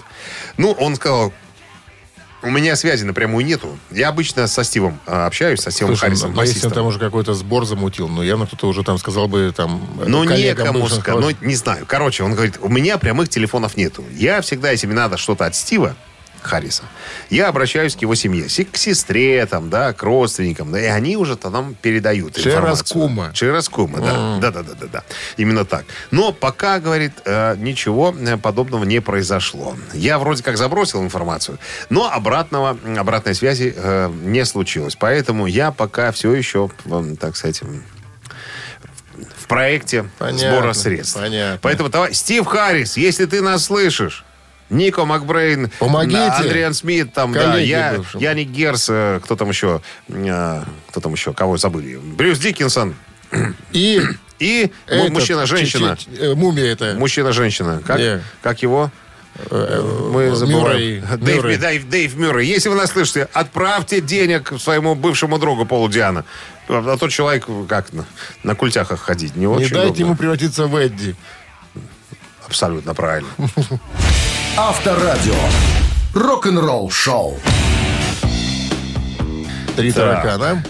Ну, 0.56 0.72
он 0.72 0.96
сказал, 0.96 1.32
у 2.42 2.50
меня 2.50 2.76
связи 2.76 3.04
напрямую 3.04 3.44
нету. 3.44 3.78
Я 3.90 4.08
обычно 4.08 4.46
со 4.46 4.62
Стивом 4.62 5.00
а, 5.06 5.26
общаюсь, 5.26 5.60
со 5.60 5.70
Стивом 5.70 5.92
Слушай, 5.92 6.00
Харрисом, 6.02 6.32
ну, 6.32 6.42
если 6.42 6.66
он 6.66 6.72
там 6.72 6.86
уже 6.86 6.98
какой-то 6.98 7.34
сбор 7.34 7.66
замутил, 7.66 8.08
ну, 8.08 8.22
явно 8.22 8.46
кто-то 8.46 8.68
уже 8.68 8.84
там 8.84 8.98
сказал 8.98 9.26
бы, 9.26 9.52
там... 9.54 9.84
Ну, 10.06 10.24
э, 10.24 10.28
коллегам 10.28 10.66
некому 10.66 10.88
сказать. 10.88 11.20
Ну, 11.40 11.46
не 11.46 11.56
знаю. 11.56 11.84
Короче, 11.86 12.22
он 12.22 12.34
говорит, 12.34 12.58
у 12.60 12.68
меня 12.68 12.98
прямых 12.98 13.28
телефонов 13.28 13.76
нету. 13.76 14.04
Я 14.14 14.40
всегда, 14.42 14.70
если 14.70 14.86
мне 14.86 14.96
надо 14.96 15.16
что-то 15.16 15.46
от 15.46 15.54
Стива, 15.56 15.96
Харриса, 16.46 16.84
я 17.30 17.48
обращаюсь 17.48 17.94
к 17.96 18.02
его 18.02 18.14
семье, 18.14 18.44
к 18.46 18.76
сестре, 18.76 19.44
там, 19.46 19.68
да, 19.70 19.92
к 19.92 20.02
родственникам, 20.02 20.72
да, 20.72 20.80
и 20.80 20.86
они 20.86 21.16
уже-то 21.16 21.50
нам 21.50 21.74
передают 21.74 22.38
информацию. 22.38 22.62
Чераскума. 22.86 23.30
Чераскума, 23.34 23.98
да. 24.00 24.38
Да, 24.40 24.50
да, 24.50 24.62
да, 24.62 24.74
да, 24.80 24.86
да. 24.86 25.02
Именно 25.36 25.64
так. 25.64 25.84
Но 26.10 26.32
пока, 26.32 26.78
говорит, 26.80 27.12
э, 27.24 27.56
ничего 27.58 28.14
э, 28.18 28.36
подобного 28.36 28.84
не 28.84 29.00
произошло. 29.00 29.76
Я 29.92 30.18
вроде 30.18 30.42
как 30.42 30.56
забросил 30.56 31.02
информацию, 31.02 31.58
но 31.90 32.10
обратного, 32.10 32.76
обратной 32.96 33.34
связи 33.34 33.74
э, 33.76 34.10
не 34.22 34.44
случилось. 34.44 34.96
Поэтому 34.96 35.46
я 35.46 35.70
пока 35.72 36.12
все 36.12 36.32
еще, 36.34 36.70
э, 36.84 37.14
так 37.18 37.36
сказать, 37.36 37.62
м, 37.62 37.82
в 39.38 39.46
проекте 39.46 40.08
Понятно, 40.18 40.50
сбора 40.50 40.72
средств. 40.74 41.14
понятно. 41.18 41.58
Поэтому, 41.62 41.88
товарищ, 41.88 42.16
Стив 42.16 42.44
Харрис, 42.46 42.96
если 42.98 43.24
ты 43.24 43.40
нас 43.40 43.64
слышишь, 43.64 44.25
Нико 44.70 45.04
Макбрейн, 45.04 45.70
Помогите. 45.78 46.16
да, 46.18 46.36
Андриан 46.38 46.74
Смит, 46.74 47.12
там, 47.12 47.32
да, 47.32 47.56
я, 47.58 47.94
бывшим. 47.98 48.20
Яник 48.20 48.48
Герс, 48.48 48.88
э, 48.90 49.20
кто 49.22 49.36
там 49.36 49.48
еще, 49.48 49.80
э, 50.08 50.62
кто 50.88 51.00
там 51.00 51.12
еще, 51.12 51.32
кого 51.32 51.56
забыли, 51.56 51.96
Брюс 51.96 52.38
Диккенсон 52.38 52.94
И... 53.72 54.02
и 54.40 54.70
этот, 54.86 55.10
мужчина-женщина. 55.12 55.96
чи- 55.96 56.10
чи- 56.10 56.20
э, 56.20 56.34
Мумия 56.34 56.72
это. 56.72 56.94
Мужчина-женщина. 56.98 57.80
Как, 57.86 57.98
Не. 57.98 58.22
как 58.42 58.60
его? 58.62 58.90
Мы 59.50 60.30
Мюррей. 60.30 60.34
забываем. 60.34 61.04
Дэйв, 61.20 61.36
Мюррей. 61.36 61.56
Дэйв, 61.58 61.88
Дэйв 61.90 62.16
Мюррей. 62.16 62.46
Если 62.48 62.68
вы 62.70 62.74
нас 62.74 62.90
слышите, 62.90 63.28
отправьте 63.34 64.00
денег 64.00 64.52
своему 64.58 64.94
бывшему 64.94 65.38
другу 65.38 65.66
Полу 65.66 65.88
Диана. 65.88 66.24
А 66.68 66.96
тот 66.96 67.10
человек 67.10 67.46
как 67.68 67.92
на, 67.92 68.04
на 68.42 68.54
культяхах 68.54 69.00
ходить. 69.00 69.36
Не 69.36 69.42
Не 69.42 69.46
очень 69.46 69.68
дайте 69.74 69.86
удобно. 69.88 70.00
ему 70.04 70.16
превратиться 70.16 70.66
в 70.66 70.74
Эдди. 70.76 71.14
Абсолютно 72.46 72.94
правильно. 72.94 73.28
Авторадио. 74.56 75.34
Рок-н-ролл 76.14 76.90
шоу. 76.90 77.38
Три 79.76 79.92
Так. 79.92 80.22
таракана. 80.22 80.64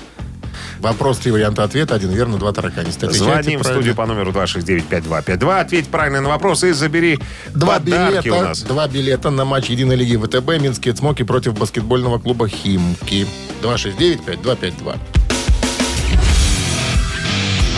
Вопрос, 0.81 1.19
три 1.19 1.33
варианта 1.33 1.65
ответа. 1.65 1.95
Один 1.95 2.11
верно, 2.11 2.37
два 2.39 2.53
тараканиста. 2.53 3.11
Звоним 3.11 3.61
в 3.61 3.65
студию 3.65 3.95
по 3.95 4.07
номеру 4.07 4.31
269-5252. 4.33 5.61
Ответь 5.61 5.89
правильно 5.89 6.21
на 6.21 6.29
вопрос 6.29 6.65
и 6.65 6.73
забери 6.73 7.19
Два 7.55 7.79
билета, 7.79 8.33
у 8.35 8.43
нас. 8.43 8.63
два 8.63 8.87
билета 8.87 9.31
на 9.31 9.45
матч 9.45 9.67
Единой 9.71 9.97
лиги 9.97 10.17
ВТБ 10.17 10.61
«Минские 10.61 10.95
цмоки» 10.95 11.23
против 11.25 11.55
баскетбольного 11.59 12.19
клуба 12.19 12.49
«Химки». 12.49 13.27
269-5252. 13.63 14.99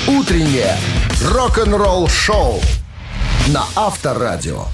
Утреннее 0.09 0.77
рок-н-ролл 1.31 2.09
шоу 2.09 2.61
на 3.49 3.65
Авторадио. 3.77 4.67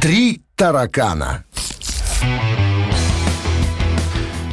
Три 0.00 0.42
таракана. 0.56 1.44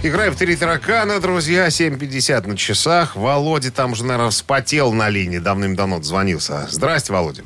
Играем 0.03 0.33
в 0.33 0.35
три 0.35 0.55
таракана, 0.55 1.19
друзья. 1.19 1.67
7.50 1.67 2.47
на 2.47 2.55
часах. 2.55 3.15
Володя 3.15 3.71
там 3.71 3.95
же, 3.95 4.05
наверное, 4.05 4.29
вспотел 4.29 4.93
на 4.93 5.09
линии. 5.09 5.39
Давным-давно 5.39 6.03
звонился. 6.03 6.67
Здрасте, 6.69 7.13
Володя. 7.13 7.41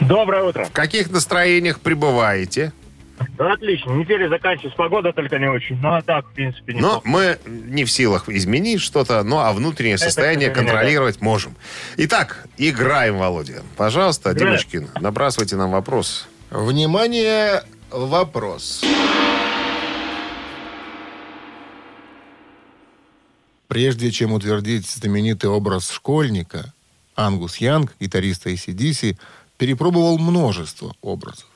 Доброе 0.00 0.42
утро. 0.42 0.64
В 0.64 0.72
каких 0.72 1.10
настроениях 1.10 1.78
пребываете? 1.78 2.72
Да, 3.36 3.52
отлично. 3.52 3.90
Неделя 3.92 4.28
заканчивается. 4.28 4.76
Погода 4.76 5.12
только 5.12 5.38
не 5.38 5.48
очень. 5.48 5.76
Ну, 5.80 5.94
а 5.94 6.02
так, 6.02 6.26
в 6.26 6.32
принципе, 6.32 6.74
не 6.74 6.80
Но 6.80 7.00
мы 7.04 7.38
не 7.46 7.84
в 7.84 7.90
силах 7.90 8.28
изменить 8.28 8.80
что-то, 8.80 9.22
но 9.22 9.40
а 9.40 9.52
внутреннее 9.52 9.98
состояние 9.98 10.50
к 10.50 10.54
сожалению, 10.54 10.74
контролировать 10.74 11.20
можем. 11.20 11.56
Итак, 11.96 12.46
играем, 12.56 13.18
Володя. 13.18 13.62
Пожалуйста, 13.76 14.32
Играем. 14.32 14.56
Димочкин, 14.56 14.88
набрасывайте 15.00 15.56
нам 15.56 15.70
вопрос. 15.70 16.28
Внимание, 16.50 17.62
вопрос. 17.90 18.82
Прежде 23.68 24.10
чем 24.10 24.32
утвердить 24.32 24.88
знаменитый 24.88 25.48
образ 25.48 25.90
школьника, 25.90 26.72
Ангус 27.14 27.58
Янг, 27.58 27.94
гитариста 28.00 28.50
ACDC, 28.50 29.16
перепробовал 29.58 30.18
множество 30.18 30.94
образов. 31.02 31.49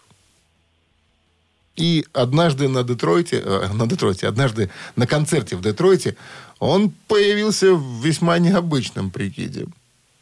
И 1.77 2.07
однажды 2.13 2.69
на 2.69 2.85
Детройте, 2.85 3.43
э, 3.45 3.69
на 3.73 3.87
Детройте, 3.87 4.29
однажды 4.29 4.71
на 4.97 5.07
концерте 5.07 5.57
в 5.57 5.61
Детройте 5.61 6.17
он 6.61 6.93
появился 7.09 7.75
в 7.75 8.05
весьма 8.05 8.39
необычном 8.39 9.11
прикиде. 9.11 9.67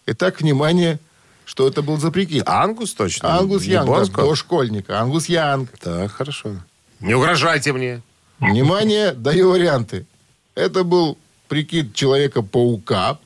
Итак, 0.07 0.41
внимание, 0.41 0.99
что 1.45 1.69
это 1.69 1.83
был 1.83 1.99
за 1.99 2.11
прикид? 2.11 2.43
Ангус 2.47 2.95
точно? 2.95 3.37
Ангус 3.37 3.63
Не 3.63 3.73
Янг, 3.73 3.87
Бонско? 3.87 4.23
до 4.23 4.35
школьника. 4.35 5.01
Ангус 5.01 5.27
Янг. 5.29 5.71
Так, 5.79 6.11
хорошо. 6.11 6.57
Не 7.01 7.15
угрожайте 7.15 7.73
мне. 7.73 8.03
Внимание, 8.41 9.13
даю 9.13 9.51
варианты. 9.51 10.07
Это 10.55 10.85
был 10.85 11.19
прикид 11.49 11.95
Человека-паука. 11.95 13.19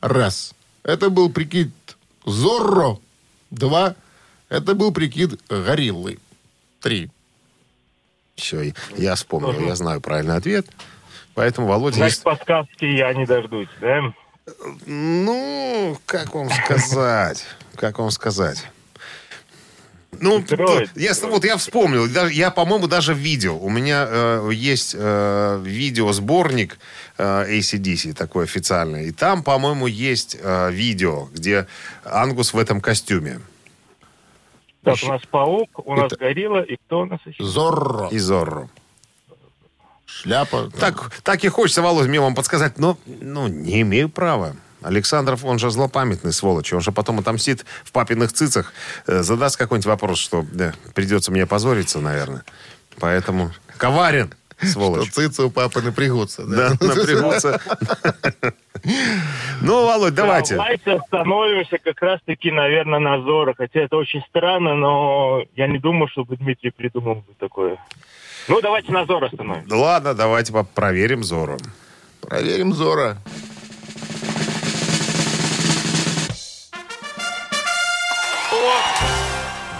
Раз. 0.00 0.54
Это 0.82 1.08
был 1.10 1.30
прикид 1.30 1.70
Зорро. 2.26 2.98
Два. 3.50 3.94
Это 4.48 4.74
был 4.74 4.92
прикид 4.92 5.40
Гориллы. 5.48 6.18
Три. 6.80 7.10
Все, 8.34 8.72
я 8.96 9.14
вспомнил, 9.14 9.58
я 9.60 9.74
знаю 9.76 10.00
правильный 10.00 10.36
ответ. 10.36 10.66
Поэтому 11.34 11.66
Володя... 11.66 11.96
Значит, 11.96 12.22
подсказки 12.22 12.84
я 12.84 13.12
не 13.12 13.26
дождусь, 13.26 13.68
да? 13.80 14.12
Ну, 14.86 15.98
как 16.06 16.34
вам 16.34 16.50
сказать? 16.50 17.44
Как 17.74 17.98
вам 17.98 18.10
сказать? 18.10 18.66
Ну, 20.20 20.40
Строит. 20.42 20.90
я, 20.94 21.12
вот 21.24 21.44
я 21.44 21.56
вспомнил, 21.56 22.06
я, 22.30 22.50
по-моему, 22.50 22.86
даже 22.86 23.12
видел. 23.12 23.58
У 23.62 23.68
меня 23.68 24.06
э, 24.08 24.50
есть 24.52 24.94
э, 24.96 25.60
видеосборник 25.62 26.78
э, 27.18 27.58
ACDC, 27.58 28.14
такой 28.14 28.44
официальный. 28.44 29.08
И 29.08 29.12
там, 29.12 29.42
по-моему, 29.42 29.86
есть 29.86 30.36
э, 30.40 30.70
видео, 30.70 31.28
где 31.34 31.66
Ангус 32.04 32.54
в 32.54 32.58
этом 32.58 32.80
костюме. 32.80 33.40
Так, 34.86 35.02
у 35.02 35.06
нас 35.08 35.22
паук, 35.30 35.86
у 35.86 35.96
нас 35.96 36.12
Это- 36.12 36.16
горилла, 36.16 36.62
и 36.62 36.76
кто 36.76 37.00
у 37.00 37.04
нас 37.06 37.18
еще? 37.26 37.42
Зорро. 37.42 38.08
И 38.08 38.18
Зорро. 38.18 38.68
Шляпа. 40.06 40.70
Так, 40.78 41.10
так 41.24 41.44
и 41.44 41.48
хочется, 41.48 41.82
Володь, 41.82 42.06
мне 42.06 42.20
вам 42.20 42.34
подсказать, 42.36 42.78
но 42.78 42.96
ну, 43.06 43.48
не 43.48 43.80
имею 43.82 44.08
права. 44.08 44.54
Александров, 44.82 45.44
он 45.44 45.58
же 45.58 45.70
злопамятный 45.72 46.32
сволочь. 46.32 46.72
Он 46.72 46.80
же 46.80 46.92
потом 46.92 47.18
отомстит 47.18 47.64
в 47.82 47.90
папиных 47.90 48.32
цицах, 48.32 48.72
э, 49.08 49.22
задаст 49.22 49.56
какой-нибудь 49.56 49.86
вопрос, 49.86 50.18
что 50.18 50.44
да, 50.52 50.72
придется 50.94 51.32
мне 51.32 51.44
позориться, 51.46 51.98
наверное. 51.98 52.44
Поэтому 53.00 53.50
коварен, 53.78 54.32
Что 54.58 54.68
сволочь. 54.68 55.10
цицы 55.10 55.42
у 55.42 55.50
папы 55.50 55.82
напрягутся. 55.82 56.44
Да, 56.46 56.74
Да? 56.80 56.86
напрягутся. 56.94 57.60
Ну, 59.62 59.86
Володь, 59.86 60.14
давайте. 60.14 60.56
Давайте 60.56 60.92
остановимся 60.92 61.78
как 61.78 62.00
раз-таки, 62.02 62.50
наверное, 62.50 62.98
на 62.98 63.20
Зоро. 63.22 63.54
Хотя 63.56 63.80
это 63.80 63.96
очень 63.96 64.22
странно, 64.28 64.74
но 64.74 65.42
я 65.56 65.66
не 65.66 65.78
думаю, 65.78 66.08
чтобы 66.08 66.36
Дмитрий 66.36 66.70
придумал 66.70 67.16
бы 67.16 67.34
такое. 67.38 67.78
Ну, 68.48 68.60
давайте 68.60 68.92
на 68.92 69.06
Зоро 69.06 69.26
остановимся. 69.26 69.76
Ладно, 69.76 70.14
давайте 70.14 70.52
проверим 70.74 71.24
Зору. 71.24 71.56
Проверим 72.20 72.72
Зора. 72.72 73.18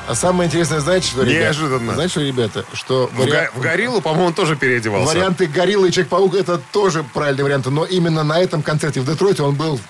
А 0.09 0.15
самое 0.15 0.47
интересное, 0.49 0.81
знаете, 0.81 1.09
что, 1.09 1.23
ребята? 1.23 1.41
Неожиданно. 1.41 1.95
Знаете, 1.95 2.11
что, 2.13 2.21
ребята? 2.21 2.65
Что 2.73 3.11
В, 3.13 3.17
га- 3.19 3.25
вариа- 3.25 3.51
в 3.55 3.61
гориллу, 3.61 4.01
по-моему, 4.01 4.27
он 4.29 4.35
тоже 4.35 4.55
переодевался. 4.57 5.07
варианты 5.15 5.47
Горилла 5.47 5.87
и 5.87 5.91
Человек-паук 5.91 6.35
это 6.35 6.59
тоже 6.73 7.03
правильные 7.03 7.45
варианты. 7.45 7.71
Но 7.71 7.85
именно 7.85 8.23
на 8.23 8.39
этом 8.41 8.63
концерте 8.63 9.01
в 9.01 9.07
Детройте 9.07 9.43
он 9.43 9.55
был 9.57 9.81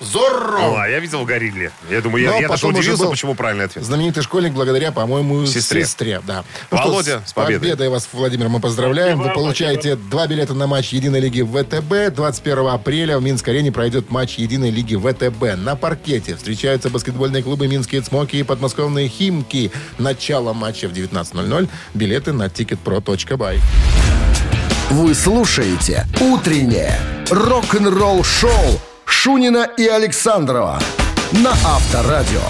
Зорро! 0.00 0.82
А, 0.82 0.88
я 0.88 0.98
видел 0.98 1.20
в 1.20 1.24
горилле. 1.24 1.70
Я 1.88 2.00
думаю, 2.00 2.24
я, 2.24 2.38
я 2.38 2.48
даже 2.48 2.66
удивился, 2.66 3.06
почему 3.06 3.34
правильный 3.34 3.66
ответ. 3.66 3.84
Знаменитый 3.84 4.22
школьник 4.22 4.52
благодаря, 4.52 4.90
по-моему, 4.92 5.46
Сестре. 5.46 5.84
сестре. 5.84 6.20
да. 6.26 6.44
Ну 6.70 6.78
Володя, 6.78 7.20
что, 7.20 7.28
с 7.28 7.32
победой. 7.32 7.60
победой 7.60 7.88
вас, 7.88 8.08
Владимир, 8.12 8.48
мы 8.48 8.60
поздравляем. 8.60 9.18
Спасибо, 9.18 9.28
Вы 9.28 9.34
получаете 9.34 9.96
два 9.96 10.26
билета 10.26 10.54
на 10.54 10.66
матч 10.66 10.88
Единой 10.88 11.20
лиги 11.20 11.42
ВТБ. 11.42 12.14
21 12.14 12.66
апреля 12.68 13.18
в 13.18 13.22
Минск-арене 13.22 13.70
пройдет 13.70 14.10
матч 14.10 14.34
Единой 14.34 14.70
лиги 14.70 14.96
ВТБ. 14.96 15.56
На 15.56 15.76
паркете 15.76 16.34
встречаются 16.36 16.90
баскетбольные 16.90 17.42
клубы 17.42 17.68
«Минские 17.68 18.00
Цмоки» 18.00 18.36
и 18.36 18.42
подмосковные 18.42 19.08
«Химки». 19.08 19.70
Начало 19.98 20.52
матча 20.52 20.88
в 20.88 20.92
19.00. 20.92 21.68
Билеты 21.94 22.32
на 22.32 22.46
ticketpro.by. 22.46 23.60
Вы 24.90 25.14
слушаете 25.14 26.06
«Утреннее 26.20 26.98
рок-н-ролл-шоу» 27.30 28.80
Шунина 29.06 29.68
и 29.76 29.86
Александрова 29.86 30.78
на 31.32 31.50
Авторадио. 31.50 32.40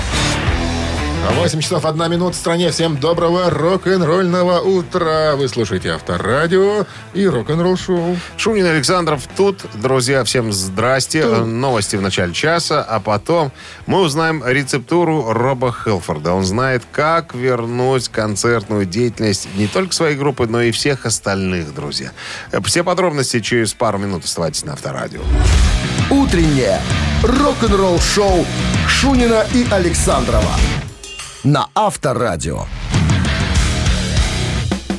8 1.33 1.61
часов 1.61 1.85
1 1.87 2.11
минута 2.11 2.33
в 2.33 2.37
стране. 2.37 2.71
Всем 2.71 2.99
доброго 2.99 3.49
рок-н-ролльного 3.49 4.61
утра. 4.61 5.37
Вы 5.37 5.49
слушаете 5.49 5.93
Авторадио 5.93 6.87
и 7.15 7.27
рок-н-ролл 7.27 7.77
шоу. 7.77 8.17
Шунин 8.37 8.67
Александров 8.67 9.23
тут. 9.35 9.65
Друзья, 9.75 10.23
всем 10.25 10.53
здрасте. 10.53 11.21
Э, 11.21 11.45
Новости 11.45 11.97
в 11.97 12.03
начале 12.03 12.35
часа, 12.35 12.83
а 12.83 13.01
потом 13.01 13.53
мы 13.87 14.01
узнаем 14.01 14.45
рецептуру 14.47 15.33
Роба 15.33 15.73
Хелфорда. 15.73 16.35
Он 16.35 16.45
знает, 16.45 16.83
как 16.93 17.35
вернуть 17.35 18.09
концертную 18.09 18.85
деятельность 18.85 19.49
не 19.57 19.67
только 19.67 19.95
своей 19.95 20.17
группы, 20.17 20.47
но 20.47 20.61
и 20.61 20.73
всех 20.73 21.07
остальных, 21.07 21.75
друзья. 21.75 22.13
Все 22.65 22.85
подробности 22.85 23.41
через 23.41 23.73
пару 23.73 23.99
минут. 23.99 24.25
Оставайтесь 24.25 24.65
на 24.65 24.75
Авторадио. 24.75 25.23
Утреннее 26.35 26.81
рок-н-ролл-шоу 27.23 28.45
Шунина 28.89 29.47
и 29.55 29.65
Александрова 29.71 30.51
на 31.45 31.69
Авторадио. 31.77 32.65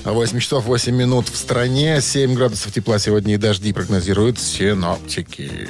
8 0.05 0.39
часов 0.39 0.63
8 0.63 0.95
минут 0.95 1.27
в 1.27 1.35
стране. 1.35 1.99
7 1.99 2.35
градусов 2.35 2.71
тепла 2.71 2.99
сегодня 2.99 3.33
и 3.33 3.37
дожди 3.37 3.73
прогнозируют 3.73 4.39
синоптики. 4.39 5.67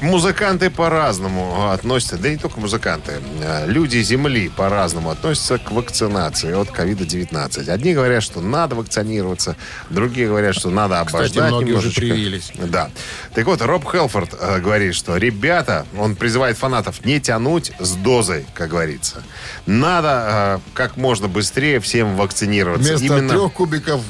Музыканты 0.00 0.70
по-разному 0.70 1.70
относятся, 1.70 2.18
да 2.18 2.28
и 2.28 2.32
не 2.32 2.36
только 2.38 2.60
музыканты, 2.60 3.14
э, 3.42 3.66
люди 3.66 3.98
Земли 3.98 4.48
по-разному 4.48 5.10
относятся 5.10 5.58
к 5.58 5.72
вакцинации 5.72 6.52
от 6.52 6.68
COVID-19. 6.68 7.68
Одни 7.68 7.94
говорят, 7.94 8.22
что 8.22 8.40
надо 8.40 8.76
вакцинироваться, 8.76 9.56
другие 9.90 10.28
говорят, 10.28 10.54
что 10.54 10.70
надо 10.70 11.00
обождать 11.00 11.32
Кстати, 11.32 11.48
многие 11.48 11.72
уже 11.72 11.88
немножечко. 11.88 12.00
привились. 12.00 12.52
Да. 12.54 12.90
Так 13.34 13.46
вот, 13.46 13.60
Роб 13.60 13.90
Хелфорд 13.90 14.34
э, 14.38 14.60
говорит, 14.60 14.94
что 14.94 15.16
ребята, 15.16 15.84
он 15.98 16.14
призывает 16.14 16.56
фанатов 16.56 17.04
не 17.04 17.20
тянуть 17.20 17.72
с 17.80 17.94
дозой, 17.94 18.46
как 18.54 18.70
говорится. 18.70 19.22
Надо 19.66 20.60
э, 20.64 20.74
как 20.74 20.96
можно 20.96 21.26
быстрее 21.26 21.80
всем 21.80 22.16
вакцинироваться. 22.16 22.88
Вместо 22.88 23.06
Именно 23.06 23.30
трех 23.30 23.52
кубиков 23.52 24.00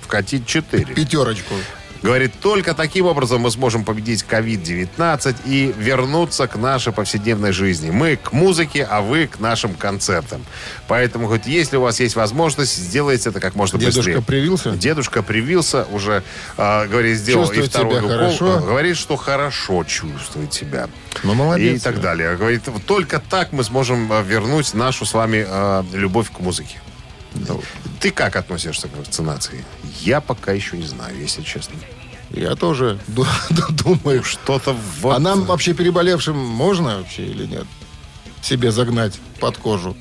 вкатить 0.00 0.46
4. 0.46 0.94
пятерочку. 0.94 1.54
Говорит, 2.02 2.32
только 2.40 2.74
таким 2.74 3.06
образом 3.06 3.42
мы 3.42 3.50
сможем 3.50 3.84
победить 3.84 4.24
COVID-19 4.28 5.36
и 5.44 5.74
вернуться 5.78 6.46
к 6.46 6.56
нашей 6.56 6.92
повседневной 6.92 7.52
жизни. 7.52 7.90
Мы 7.90 8.16
к 8.16 8.32
музыке, 8.32 8.86
а 8.88 9.02
вы 9.02 9.26
к 9.26 9.38
нашим 9.38 9.74
концертам. 9.74 10.44
Поэтому, 10.88 11.28
хоть 11.28 11.46
если 11.46 11.76
у 11.76 11.82
вас 11.82 12.00
есть 12.00 12.16
возможность, 12.16 12.74
сделайте 12.76 13.28
это 13.28 13.40
как 13.40 13.54
можно 13.54 13.78
Дедушка 13.78 13.98
быстрее. 13.98 14.22
привился? 14.22 14.70
Дедушка 14.70 15.22
привился, 15.22 15.86
уже, 15.92 16.22
э, 16.56 16.86
говорит, 16.86 17.18
сделал 17.18 17.44
Чувствует 17.44 17.66
и 17.66 17.70
второй 17.70 17.98
укол. 17.98 18.10
хорошо? 18.10 18.60
Говорит, 18.60 18.96
что 18.96 19.16
хорошо 19.16 19.84
чувствует 19.84 20.52
себя. 20.54 20.88
Ну, 21.22 21.34
молодец. 21.34 21.80
И 21.80 21.84
так 21.84 22.00
далее. 22.00 22.36
Говорит, 22.36 22.62
только 22.86 23.18
так 23.20 23.52
мы 23.52 23.62
сможем 23.62 24.10
э, 24.12 24.22
вернуть 24.22 24.72
нашу 24.74 25.04
с 25.04 25.12
вами 25.12 25.44
э, 25.46 25.84
любовь 25.92 26.30
к 26.30 26.40
музыке. 26.40 26.78
Ты 28.00 28.10
как 28.10 28.36
относишься 28.36 28.88
к 28.88 28.96
вакцинации? 28.96 29.64
Я 30.00 30.20
пока 30.20 30.52
еще 30.52 30.76
не 30.76 30.86
знаю, 30.86 31.18
если 31.18 31.42
честно. 31.42 31.74
Я 32.30 32.54
тоже 32.54 32.98
ду- 33.08 33.26
думаю, 33.70 34.22
что... 34.24 34.40
Что-то 34.58 34.76
вот... 35.00 35.16
А 35.16 35.18
нам 35.18 35.44
вообще 35.44 35.74
переболевшим 35.74 36.36
можно 36.36 36.98
вообще 36.98 37.24
или 37.26 37.46
нет? 37.46 37.64
Себе 38.42 38.70
загнать 38.72 39.18
под 39.40 39.56
кожу. 39.58 39.96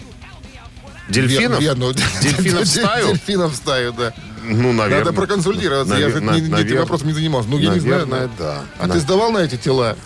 Дельфинов? 1.10 1.60
Ве- 1.60 1.64
вену. 1.64 1.94
Дельфинов 2.22 2.64
в 2.64 2.68
стаю? 2.68 3.08
Дельфинов 3.08 3.54
в 3.54 3.56
стаю, 3.56 3.94
да. 3.94 4.14
Ну, 4.44 4.72
наверное. 4.74 5.06
Надо 5.06 5.14
проконсультироваться. 5.14 5.96
Я 5.96 6.10
же 6.10 6.18
Навер- 6.20 6.36
ни- 6.36 6.42
ни- 6.42 6.62
этим 6.62 6.76
навер- 6.76 6.80
вопросом 6.82 7.08
не 7.08 7.14
занимался. 7.14 7.50
Ну, 7.50 7.58
я 7.58 7.74
не 7.74 7.80
знаю. 7.80 8.06
Наверное, 8.08 8.30
да. 8.38 8.64
А 8.80 8.88
Да. 8.88 8.94
ты 8.94 9.00
сдавал 9.00 9.32
на 9.32 9.40
эти 9.40 9.58
тела? 9.58 9.98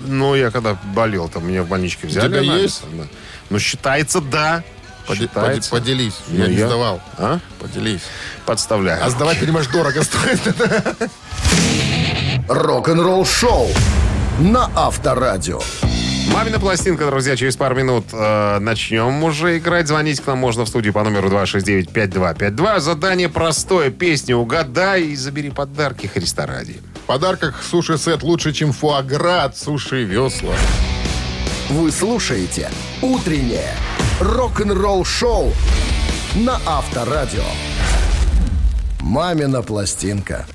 Ну, 0.00 0.34
я 0.34 0.50
когда 0.50 0.74
болел, 0.94 1.28
там 1.28 1.46
меня 1.48 1.62
в 1.62 1.68
больничке 1.68 2.06
взяли. 2.06 2.28
тебя 2.28 2.40
анализ, 2.40 2.62
есть? 2.62 2.82
да. 2.96 3.04
Ну, 3.50 3.58
считается, 3.58 4.20
да. 4.20 4.62
Поди- 5.10 5.20
Считается. 5.22 5.70
Поделись. 5.70 6.14
Ну, 6.28 6.38
Я 6.38 6.46
не 6.48 6.56
сдавал. 6.56 7.00
А? 7.18 7.38
Поделись. 7.58 8.02
Подставляю. 8.46 9.04
А 9.04 9.10
сдавать, 9.10 9.38
понимаешь, 9.40 9.66
дорого 9.68 10.02
стоит. 10.02 10.40
Рок-н-ролл-шоу 12.48 13.68
на 14.40 14.70
Авторадио. 14.74 15.60
Мамина 16.32 16.60
пластинка, 16.60 17.06
друзья, 17.06 17.34
через 17.36 17.56
пару 17.56 17.74
минут 17.74 18.04
э, 18.12 18.58
начнем 18.60 19.22
уже 19.24 19.58
играть. 19.58 19.88
Звонить 19.88 20.20
к 20.20 20.26
нам 20.28 20.38
можно 20.38 20.64
в 20.64 20.68
студию 20.68 20.92
по 20.92 21.02
номеру 21.02 21.28
269-5252. 21.28 22.80
Задание 22.80 23.28
простое. 23.28 23.90
Песню 23.90 24.36
угадай 24.36 25.02
и 25.04 25.16
забери 25.16 25.50
подарки 25.50 26.06
Христа 26.06 26.46
ради. 26.46 26.80
В 27.02 27.06
подарках 27.06 27.60
суши-сет 27.68 28.22
лучше, 28.22 28.52
чем 28.52 28.72
фуагра 28.72 29.42
от 29.44 29.56
суши 29.58 30.04
весла. 30.04 30.54
Вы 31.70 31.90
слушаете 31.90 32.70
«Утреннее 33.02 33.74
рок-н-ролл-шоу» 34.20 35.52
на 36.34 36.60
Авторадио. 36.66 37.44
«Мамина 39.00 39.62
пластинка». 39.62 40.46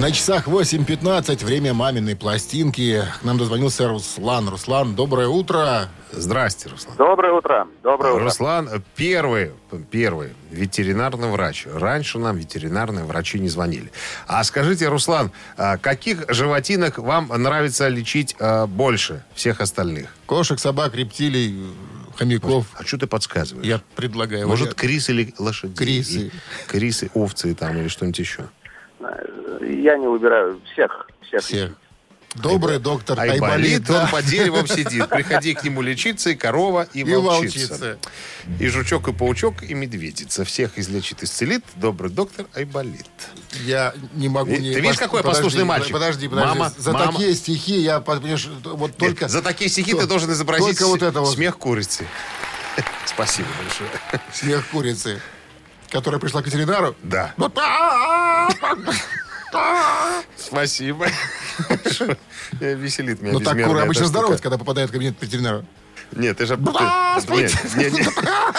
На 0.00 0.12
часах 0.12 0.48
8.15, 0.48 1.44
время 1.44 1.74
маминой 1.74 2.16
пластинки. 2.16 3.04
К 3.20 3.22
нам 3.22 3.36
дозвонился 3.36 3.86
Руслан. 3.86 4.48
Руслан, 4.48 4.94
доброе 4.94 5.28
утро. 5.28 5.90
Здрасте, 6.10 6.70
Руслан. 6.70 6.96
Доброе 6.96 7.34
утро. 7.34 7.68
Доброе 7.82 8.14
утро. 8.14 8.24
Руслан, 8.24 8.82
первый, 8.96 9.52
первый 9.90 10.30
ветеринарный 10.50 11.28
врач. 11.28 11.66
Раньше 11.70 12.18
нам 12.18 12.38
ветеринарные 12.38 13.04
врачи 13.04 13.38
не 13.38 13.50
звонили. 13.50 13.92
А 14.26 14.42
скажите, 14.42 14.88
Руслан, 14.88 15.32
а 15.58 15.76
каких 15.76 16.24
животинок 16.30 16.96
вам 16.96 17.28
нравится 17.28 17.86
лечить 17.88 18.34
а, 18.40 18.66
больше 18.66 19.22
всех 19.34 19.60
остальных? 19.60 20.14
Кошек, 20.24 20.58
собак, 20.58 20.94
рептилий, 20.94 21.62
хомяков. 22.16 22.64
А 22.72 22.84
что 22.84 22.96
ты 22.96 23.06
подсказываешь? 23.06 23.66
Я 23.66 23.82
предлагаю. 23.96 24.48
Может, 24.48 24.68
вариант. 24.68 24.78
крис 24.78 25.10
или 25.10 25.34
лошади? 25.38 25.74
Крисы. 25.76 26.32
Крисы, 26.68 27.10
овцы 27.12 27.54
там 27.54 27.76
или 27.76 27.88
что-нибудь 27.88 28.18
еще. 28.18 28.48
Я 29.00 29.96
не 29.96 30.06
выбираю 30.06 30.60
всех. 30.72 31.08
Всех. 31.26 31.42
всех. 31.42 31.72
Добрый 32.36 32.78
доктор 32.78 33.18
Айболит, 33.18 33.42
Айболит. 33.42 33.90
он 33.90 34.08
по 34.08 34.22
деревам 34.22 34.64
сидит. 34.68 35.08
Приходи 35.08 35.52
к 35.52 35.64
нему 35.64 35.82
лечиться, 35.82 36.30
и 36.30 36.36
корова, 36.36 36.86
и, 36.94 37.00
И 37.00 37.04
волчица. 37.14 37.70
волчица. 37.72 37.98
И 38.60 38.68
жучок, 38.68 39.08
и 39.08 39.12
паучок, 39.12 39.64
и 39.64 39.74
медведица. 39.74 40.44
Всех 40.44 40.78
излечит, 40.78 41.24
исцелит 41.24 41.64
добрый 41.74 42.08
доктор 42.10 42.46
Айболит. 42.54 43.04
Я 43.64 43.94
не 44.14 44.28
могу 44.28 44.52
Ты- 44.54 44.60
не... 44.60 44.72
ты 44.74 44.80
видишь, 44.80 44.96
какой 44.98 45.22
подожди, 45.22 45.42
послушный 45.42 45.64
мальчик? 45.64 45.92
Подожди, 45.92 46.28
подожди. 46.28 46.48
Мама, 46.58 46.72
За 46.78 46.92
мама. 46.92 47.12
такие 47.12 47.34
стихи 47.34 47.80
я, 47.80 47.98
понимаешь, 48.00 48.48
вот 48.64 48.96
только... 48.96 49.24
Нет, 49.24 49.30
за 49.32 49.42
такие 49.42 49.68
стихи 49.68 49.90
то- 49.92 49.98
ты 50.02 50.06
должен 50.06 50.30
изобразить 50.30 50.78
Только 50.78 50.86
вот 50.86 51.02
это 51.02 51.20
вот 51.20 51.32
смех 51.34 51.58
курицы. 51.58 52.06
Спасибо 53.06 53.48
большое. 53.60 53.90
смех 54.32 54.68
курицы, 54.68 55.20
которая 55.90 56.20
пришла 56.20 56.42
к 56.42 56.46
ветеринару. 56.46 56.94
Да. 57.02 57.34
Вот, 57.36 57.56
а, 57.58 58.48
Спасибо. 60.36 61.06
Э, 62.60 62.74
Веселит 62.74 63.22
меня 63.22 63.32
Ну 63.34 63.40
так 63.40 63.62
куры 63.62 63.80
обычно 63.80 64.06
здороваются, 64.06 64.42
когда 64.42 64.58
попадают 64.58 64.90
в 64.90 64.92
кабинет 64.92 65.14
ветеринара. 65.20 65.64
Нет, 66.12 66.38
ты 66.38 66.46
же... 66.46 66.56
Нет, 66.56 67.54
нет, 67.76 67.92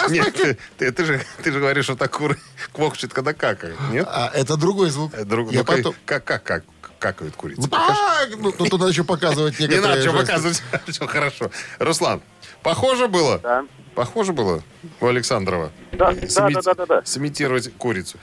нет, 0.08 0.36
нет, 0.78 0.96
ты- 0.96 1.04
же 1.04 1.20
ты 1.42 1.52
же 1.52 1.60
говоришь, 1.60 1.84
что 1.84 1.96
так 1.96 2.10
куры 2.10 2.38
квохчет, 2.72 3.12
когда 3.12 3.34
какают. 3.34 3.78
Нет? 3.90 4.06
А 4.08 4.30
это 4.32 4.56
другой 4.56 4.90
звук. 4.90 5.12
Э, 5.14 5.24
друг- 5.24 5.52
Я 5.52 5.58
ну, 5.60 5.64
как-. 5.64 5.94
Как, 6.04 6.24
как, 6.24 6.42
как 6.42 6.64
какают 6.98 7.34
курицы? 7.36 7.68
А, 7.72 8.26
Ну, 8.30 8.54
ну, 8.58 8.66
тут 8.66 8.80
надо 8.80 8.92
еще 8.92 9.04
показывать 9.04 9.58
Не 9.58 9.66
некоторые 9.66 9.98
надо 9.98 10.08
что 10.08 10.12
показывать. 10.12 10.62
Все 10.86 11.06
хорошо. 11.06 11.50
Руслан, 11.78 12.22
похоже 12.62 13.08
было? 13.08 13.38
Да. 13.38 13.64
Похоже 13.94 14.32
было 14.32 14.62
у 15.00 15.06
Александрова? 15.06 15.70
Да, 15.92 16.12
да, 16.12 16.26
Сымит- 16.26 16.54
да, 16.54 16.62
да, 16.62 16.74
да, 16.74 16.86
да. 16.86 17.02
Сымитировать 17.04 17.72
курицу. 17.76 18.18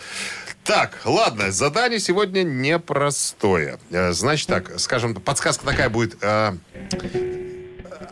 Так, 0.64 1.00
ладно, 1.06 1.52
задание 1.52 2.00
сегодня 2.00 2.44
непростое. 2.44 3.80
Э, 3.92 4.12
Значит 4.12 4.48
так, 4.48 4.80
скажем, 4.80 5.14
подсказка 5.16 5.66
такая 5.66 5.90
будет. 5.90 6.18
э, 6.22 6.54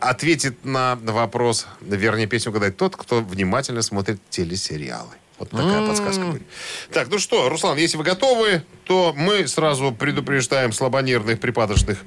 Ответит 0.00 0.64
на 0.64 0.96
вопрос, 1.02 1.66
вернее, 1.80 2.28
песню 2.28 2.50
угадать 2.52 2.76
тот, 2.76 2.94
кто 2.96 3.20
внимательно 3.20 3.82
смотрит 3.82 4.20
телесериалы. 4.30 5.10
Вот 5.40 5.50
такая 5.50 5.86
подсказка 5.86 6.24
будет. 6.24 6.42
Так, 6.92 7.08
ну 7.10 7.18
что, 7.18 7.48
Руслан, 7.48 7.76
если 7.78 7.96
вы 7.96 8.04
готовы, 8.04 8.62
то 8.84 9.12
мы 9.16 9.46
сразу 9.48 9.90
предупреждаем 9.92 10.72
слабонервных, 10.72 11.40
припадочных 11.40 11.98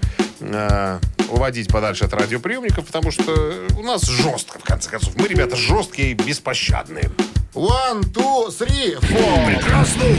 э, 0.41 0.99
уводить 1.29 1.69
подальше 1.69 2.05
от 2.05 2.13
радиоприемников, 2.13 2.85
потому 2.85 3.11
что 3.11 3.31
у 3.77 3.83
нас 3.83 4.03
жестко, 4.03 4.59
в 4.59 4.63
конце 4.63 4.89
концов. 4.89 5.15
Мы, 5.15 5.27
ребята, 5.27 5.55
жесткие 5.55 6.11
и 6.11 6.13
беспощадные. 6.13 7.09
One, 7.53 8.01
two, 8.13 8.47
three, 8.47 8.97
four. 9.01 9.45
Прекрасный 9.45 10.15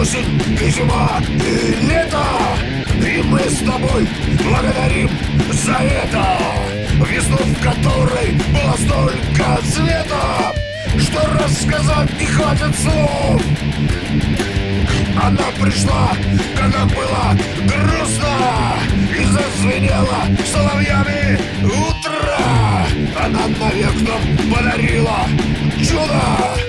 осень 0.00 0.40
и 0.58 0.70
зима 0.70 1.20
и 1.28 1.86
лето 1.86 2.24
И 2.96 3.22
мы 3.24 3.40
с 3.40 3.58
тобой 3.58 4.08
благодарим 4.42 5.10
за 5.52 5.74
это 5.74 6.38
Весну, 7.06 7.36
в 7.36 7.62
которой 7.62 8.32
было 8.52 8.74
столько 8.78 9.60
цвета 9.70 10.54
Что 10.98 11.20
рассказать 11.38 12.18
не 12.18 12.26
хватит 12.26 12.74
слов 12.78 13.42
Она 15.20 15.44
пришла, 15.60 16.12
когда 16.56 16.84
было 16.84 17.36
грустно 17.66 18.28
И 19.18 19.24
зазвенела 19.24 20.24
соловьями 20.44 21.38
утра 21.62 22.86
Она 23.18 23.46
навек 23.46 23.94
нам 24.02 24.52
подарила 24.52 25.26
чудо 25.78 26.62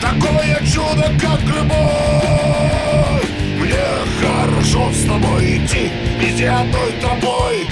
Такое 0.00 0.60
чудо, 0.66 1.10
как 1.20 1.40
любовь. 1.42 3.26
Мне 3.58 3.84
хорошо 4.20 4.90
с 4.92 5.04
тобой 5.04 5.56
идти 5.56 5.90
Везде 6.20 6.48
одной 6.48 6.92
тропой 7.00 7.66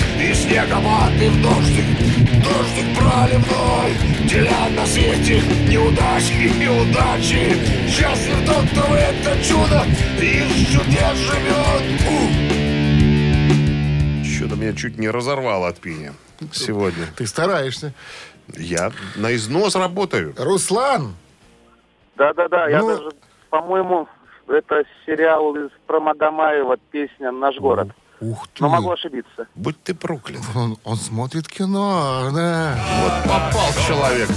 И 0.55 0.57
снегопад, 0.57 1.13
и 1.21 1.29
в 1.31 1.43
дождик 1.43 1.85
Дождик 2.45 2.97
проливной 2.97 3.91
Деля 4.29 4.69
на 4.77 4.87
свете 4.87 5.43
неудачи 5.69 6.33
и 6.33 6.49
неудачи 6.61 7.59
Счастлив 7.89 8.47
тот, 8.47 8.65
кто 8.71 8.83
в 8.83 8.95
это 8.95 9.37
чудо 9.43 9.83
Из 10.23 10.69
чудес 10.69 11.17
живет 11.17 11.85
У! 12.07 12.15
Что-то 14.25 14.55
меня 14.55 14.73
чуть 14.75 14.97
не 14.97 15.11
разорвало 15.11 15.67
от 15.67 15.81
пения 15.81 16.13
сегодня. 16.53 17.07
Ты 17.17 17.27
стараешься. 17.27 17.93
Я 18.57 18.93
на 19.17 19.35
износ 19.35 19.75
работаю. 19.75 20.35
Руслан, 20.39 21.17
Да-да-да, 22.15 22.69
я 22.69 22.79
Ну- 22.79 22.97
даже, 22.97 23.11
по-моему, 23.51 24.07
это 24.47 24.85
сериал 25.05 25.57
из 25.57 25.71
про 25.89 25.99
Магомаева, 25.99 26.77
песня 26.93 27.33
«Наш 27.33 27.57
город». 27.59 27.89
Ух 28.21 28.47
ты. 28.49 28.63
Но 28.63 28.69
могу 28.69 28.91
ошибиться. 28.93 29.47
Будь 29.55 29.83
ты 29.83 29.95
проклят. 29.95 30.41
Он, 30.55 30.79
он 30.85 30.97
смотрит 30.97 31.49
кино, 31.49 32.31
да. 32.35 32.79
Вот 33.03 33.23
попал 33.23 33.71
человек. 33.87 34.29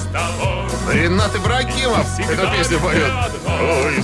Ренат 0.92 1.36
Ибрагимов 1.36 2.20
эту 2.20 2.48
песню 2.56 2.80
поет. 2.80 3.12
Ой, 3.46 4.04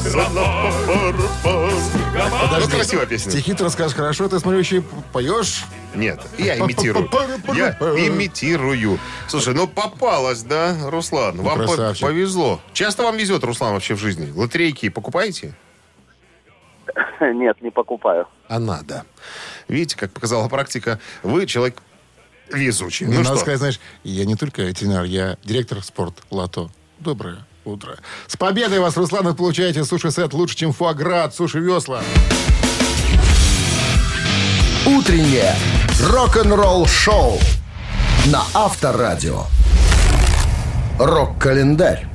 Ну, 2.61 2.67
красивая 2.69 3.05
песня. 3.05 3.31
Стихи 3.31 3.53
ты 3.53 3.63
расскажешь 3.63 3.95
хорошо, 3.95 4.27
ты, 4.29 4.39
смотрю, 4.39 4.59
еще 4.59 4.77
и 4.77 4.83
поешь. 5.11 5.65
Нет, 5.95 6.19
я 6.37 6.57
имитирую. 6.57 7.09
Я 7.53 7.71
имитирую. 8.07 8.99
Слушай, 9.27 9.53
ну 9.53 9.67
попалась, 9.67 10.43
да, 10.43 10.75
Руслан? 10.89 11.37
Вам 11.41 11.59
по- 11.59 11.65
красавчик. 11.65 12.05
повезло. 12.07 12.59
Часто 12.73 13.03
вам 13.03 13.17
везет, 13.17 13.43
Руслан, 13.43 13.73
вообще 13.73 13.93
в 13.95 13.99
жизни? 13.99 14.31
Лотерейки 14.35 14.89
покупаете? 14.89 15.53
Нет, 17.21 17.61
не 17.61 17.69
покупаю. 17.69 18.27
А 18.47 18.59
надо. 18.59 19.05
Видите, 19.67 19.95
как 19.95 20.11
показала 20.11 20.47
практика, 20.49 20.99
вы 21.23 21.45
человек 21.45 21.77
везучий. 22.51 23.05
Мне 23.05 23.17
Ну 23.17 23.23
надо 23.23 23.35
что, 23.35 23.41
сказать, 23.43 23.59
знаешь, 23.59 23.79
я 24.03 24.25
не 24.25 24.35
только 24.35 24.63
ветеринар, 24.63 25.03
я 25.05 25.37
директор 25.43 25.81
спорт 25.83 26.15
Лото. 26.29 26.69
Доброе 26.99 27.45
утро. 27.65 27.97
С 28.27 28.37
победой 28.37 28.79
вас, 28.79 28.97
Руслан, 28.97 29.25
вы 29.25 29.33
получаете 29.33 29.83
суши-сет 29.83 30.33
лучше, 30.33 30.55
чем 30.55 30.73
фуагра 30.73 31.23
от 31.23 31.35
Суши 31.35 31.59
Весла. 31.59 32.01
Утреннее 34.85 35.55
рок-н-ролл-шоу 36.01 37.39
на 38.25 38.43
Авторадио. 38.53 39.45
Рок-календарь. 40.99 42.12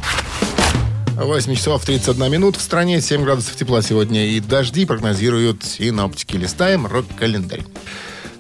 8 1.18 1.54
часов 1.56 1.84
31 1.84 2.30
минут. 2.30 2.56
В 2.56 2.60
стране 2.60 3.00
7 3.00 3.24
градусов 3.24 3.56
тепла 3.56 3.82
сегодня 3.82 4.26
и 4.26 4.40
дожди 4.40 4.86
прогнозируют 4.86 5.64
синоптики. 5.64 6.36
Листаем 6.36 6.86
рок-календарь. 6.86 7.64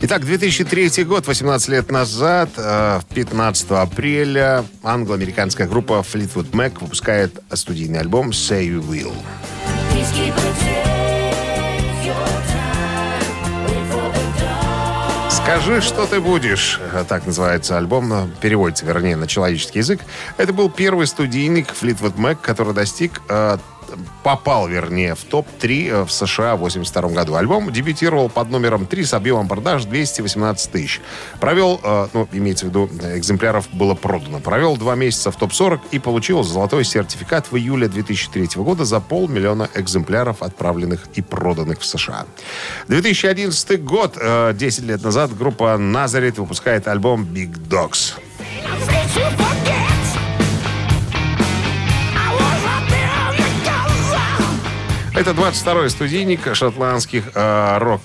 Итак, 0.00 0.24
2003 0.24 1.02
год, 1.02 1.26
18 1.26 1.68
лет 1.70 1.90
назад, 1.90 2.50
э, 2.56 3.00
15 3.12 3.82
апреля, 3.82 4.64
англо-американская 4.84 5.66
группа 5.66 6.04
Fleetwood 6.08 6.52
Mac 6.52 6.78
выпускает 6.80 7.40
студийный 7.52 7.98
альбом 7.98 8.30
«Say 8.30 8.68
You 8.68 8.88
Will». 8.88 9.12
«Скажи, 15.48 15.80
что 15.80 16.06
ты 16.06 16.20
будешь». 16.20 16.78
Э, 16.92 17.06
Так 17.08 17.24
называется 17.24 17.78
альбом, 17.78 18.12
э, 18.12 18.26
переводится, 18.42 18.84
вернее, 18.84 19.16
на 19.16 19.26
человеческий 19.26 19.78
язык. 19.78 20.02
Это 20.36 20.52
был 20.52 20.68
первый 20.68 21.06
студийник 21.06 21.68
Fleetwood 21.68 22.16
Mac, 22.16 22.36
который 22.42 22.74
достиг, 22.74 23.22
э, 23.30 23.56
попал, 24.22 24.68
вернее, 24.68 25.14
в 25.14 25.24
топ-3 25.24 26.04
в 26.04 26.12
США 26.12 26.56
в 26.56 26.60
82 26.60 27.10
году. 27.10 27.34
Альбом 27.34 27.72
дебютировал 27.72 28.28
под 28.28 28.50
номером 28.50 28.86
3 28.86 29.04
с 29.04 29.14
объемом 29.14 29.48
продаж 29.48 29.84
218 29.84 30.70
тысяч. 30.70 31.00
Провел, 31.40 31.80
э, 31.82 32.08
ну, 32.12 32.28
имеется 32.32 32.66
в 32.66 32.68
виду, 32.68 32.90
экземпляров 33.14 33.68
было 33.72 33.94
продано. 33.94 34.40
Провел 34.40 34.76
два 34.76 34.94
месяца 34.94 35.30
в 35.30 35.36
топ-40 35.36 35.80
и 35.90 35.98
получил 35.98 36.42
золотой 36.42 36.84
сертификат 36.84 37.50
в 37.50 37.56
июле 37.56 37.88
2003 37.88 38.62
года 38.62 38.84
за 38.84 39.00
полмиллиона 39.00 39.68
экземпляров, 39.74 40.42
отправленных 40.42 41.06
и 41.14 41.22
проданных 41.22 41.80
в 41.80 41.84
США. 41.84 42.26
2011 42.88 43.84
год, 43.84 44.16
э, 44.20 44.52
10 44.54 44.84
лет 44.84 45.02
назад, 45.02 45.36
группа 45.36 45.76
Назарит 45.76 46.38
выпускает 46.38 46.88
альбом 46.88 47.24
Big 47.24 47.52
Dogs. 47.68 48.14
Это 55.18 55.32
22-й 55.32 55.90
студийник 55.90 56.54
шотландских 56.54 57.24
э, 57.34 57.78
рок, 57.78 58.02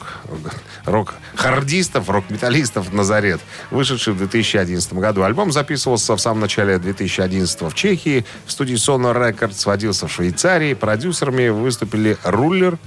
рок-хардистов, 0.85 2.09
рок-металлистов 2.09 2.91
«Назарет», 2.91 3.39
вышедший 3.69 4.13
в 4.13 4.17
2011 4.17 4.93
году. 4.93 5.21
Альбом 5.21 5.51
записывался 5.51 6.15
в 6.15 6.19
самом 6.19 6.39
начале 6.39 6.79
2011 6.79 7.61
в 7.61 7.73
Чехии, 7.75 8.25
в 8.47 8.51
студии 8.51 8.77
Sono 8.77 9.13
Records, 9.13 9.53
сводился 9.53 10.07
в 10.07 10.11
Швейцарии. 10.11 10.73
Продюсерами 10.73 11.49
выступили 11.49 12.17
Рулер, 12.23 12.79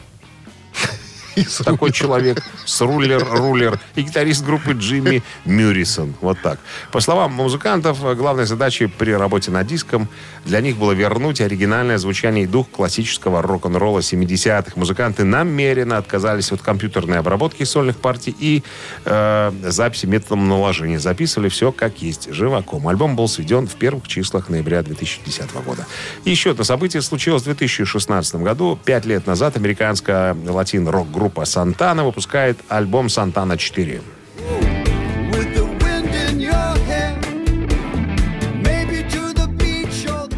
такой 1.65 1.93
человек 1.93 2.43
с 2.65 2.81
рулер, 2.81 3.27
рулер 3.29 3.79
и 3.95 4.03
гитарист 4.03 4.45
группы 4.45 4.73
Джимми 4.73 5.23
Мюррисон. 5.45 6.15
Вот 6.21 6.39
так. 6.43 6.59
По 6.93 7.01
словам 7.01 7.33
музыкантов, 7.33 8.01
главной 8.17 8.47
задачей 8.47 8.87
при 8.87 9.13
работе 9.13 9.51
над 9.51 9.67
диском 9.67 10.09
для 10.45 10.61
них 10.61 10.77
было 10.77 10.93
вернуть 10.93 11.41
оригинальное 11.41 11.99
звучание 11.99 12.45
и 12.45 12.47
дух 12.47 12.69
классического 12.71 13.43
рок-н-ролла 13.43 13.99
70-х. 13.99 14.73
Музыканты 14.77 15.25
намеренно 15.25 15.99
отказались 15.99 16.53
от 16.53 16.63
компьютерной 16.63 17.19
обработки 17.19 17.65
сольных 17.65 17.97
партий 17.99 18.35
и 18.39 18.63
э, 19.05 19.53
записи 19.63 20.07
методом 20.07 20.49
наложения. 20.49 20.99
Записывали 20.99 21.49
все 21.49 21.73
как 21.73 22.01
есть, 22.03 22.33
живаком. 22.33 22.89
Альбом 22.89 23.17
был 23.17 23.29
сведен 23.29 23.67
в 23.67 23.75
первых 23.75 24.09
числах 24.09 24.49
ноября 24.49 24.83
2010 24.83 25.53
года. 25.65 25.87
Еще 26.25 26.53
одно 26.53 26.65
событие 26.65 27.03
случилось 27.03 27.43
в 27.43 27.47
2016 27.47 28.37
году. 28.37 28.79
Пять 28.85 29.05
лет 29.05 29.27
назад 29.27 29.57
американская 29.57 30.35
латин-рок-группа 30.35 31.26
Сантана 31.45 32.05
выпускает 32.05 32.59
альбом 32.69 33.09
«Сантана 33.09 33.55
4». 33.55 34.03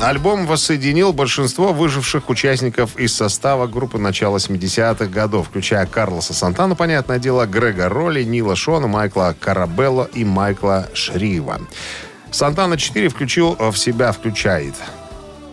Альбом 0.00 0.46
воссоединил 0.46 1.12
большинство 1.12 1.72
выживших 1.72 2.30
участников 2.30 2.96
из 2.96 3.14
состава 3.14 3.66
группы 3.66 3.98
начала 3.98 4.36
70-х 4.36 5.06
годов, 5.06 5.48
включая 5.48 5.86
Карлоса 5.86 6.34
Сантану, 6.34 6.76
понятное 6.76 7.18
дело, 7.18 7.46
Грега 7.46 7.88
Ролли, 7.88 8.22
Нила 8.22 8.54
Шона, 8.54 8.86
Майкла 8.86 9.34
Карабелло 9.38 10.08
и 10.14 10.24
Майкла 10.24 10.88
Шрива. 10.94 11.60
Сантана 12.30 12.76
4 12.76 13.08
включил 13.08 13.56
в 13.58 13.76
себя, 13.76 14.12
включает 14.12 14.74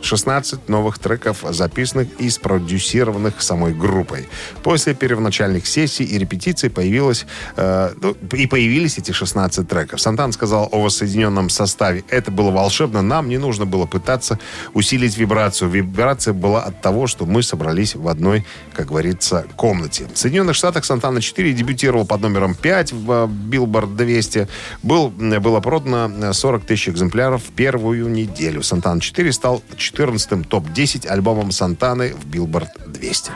16 0.06 0.70
новых 0.70 1.00
треков, 1.00 1.44
записанных 1.50 2.08
и 2.20 2.30
спродюсированных 2.30 3.42
самой 3.42 3.74
группой. 3.74 4.28
После 4.64 4.94
первоначальных 4.94 5.68
сессий 5.68 6.06
и 6.06 6.18
репетиций 6.18 6.70
появилось, 6.70 7.26
э, 7.58 7.94
ну, 8.02 8.16
и 8.34 8.48
появились 8.48 8.98
эти 8.98 9.12
16 9.12 9.68
треков. 9.68 10.00
Сантан 10.00 10.32
сказал 10.32 10.70
о 10.72 10.82
воссоединенном 10.82 11.50
составе. 11.50 12.04
Это 12.10 12.32
было 12.32 12.52
волшебно. 12.52 13.02
Нам 13.02 13.30
не 13.30 13.38
нужно 13.38 13.66
было 13.66 13.86
пытаться 13.86 14.40
усилить 14.74 15.18
вибрацию. 15.18 15.70
Вибрация 15.70 16.34
была 16.34 16.64
от 16.64 16.82
того, 16.82 17.08
что 17.08 17.26
мы 17.26 17.44
собрались 17.44 17.96
в 17.96 18.08
одной, 18.08 18.46
как 18.74 18.88
говорится, 18.88 19.46
комнате. 19.56 20.08
В 20.14 20.18
Соединенных 20.18 20.56
Штатах 20.56 20.86
Сантана 20.86 21.22
4 21.22 21.54
дебютировал 21.54 22.06
под 22.06 22.22
номером 22.22 22.56
5 22.56 22.94
в 22.94 23.12
э, 23.12 23.28
Billboard 23.28 23.96
200. 23.96 24.48
Был, 24.84 25.10
было 25.10 25.60
продано 25.60 26.34
40 26.34 26.66
тысяч 26.66 26.90
экземпляров 26.90 27.44
в 27.44 27.52
первую 27.52 28.08
неделю. 28.10 28.62
Сантана 28.62 29.02
4 29.02 29.32
стал 29.32 29.64
14-м 29.96 30.44
топ-10 30.44 31.08
альбомом 31.08 31.52
Сантаны 31.52 32.14
в 32.14 32.26
Билборд 32.26 32.70
200. 32.88 33.32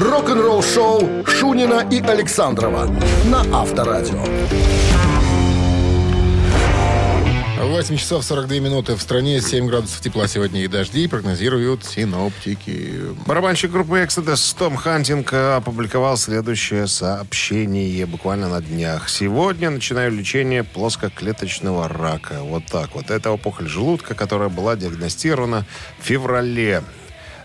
Рок-н-ролл 0.00 0.62
шоу 0.62 1.24
Шунина 1.26 1.86
и 1.90 2.00
Александрова 2.00 2.88
на 3.26 3.40
Авторадио. 3.60 4.22
8 7.64 7.96
часов 7.96 8.24
42 8.24 8.58
минуты. 8.58 8.96
В 8.96 9.02
стране 9.02 9.40
7 9.40 9.68
градусов 9.68 10.00
тепла 10.00 10.26
сегодня 10.26 10.64
и 10.64 10.68
дожди, 10.68 11.06
прогнозируют 11.06 11.84
синоптики. 11.84 13.14
Барабанщик 13.24 13.70
группы 13.70 13.98
Exodus 14.00 14.56
Том 14.58 14.76
Хантинг 14.76 15.32
опубликовал 15.32 16.16
следующее 16.16 16.88
сообщение 16.88 18.04
буквально 18.06 18.48
на 18.48 18.60
днях. 18.60 19.08
Сегодня 19.08 19.70
начинаю 19.70 20.10
лечение 20.10 20.64
плоскоклеточного 20.64 21.88
рака. 21.88 22.40
Вот 22.40 22.66
так 22.66 22.96
вот. 22.96 23.10
Это 23.10 23.30
опухоль 23.30 23.68
желудка, 23.68 24.14
которая 24.14 24.48
была 24.48 24.74
диагностирована 24.74 25.64
в 26.00 26.04
феврале. 26.04 26.82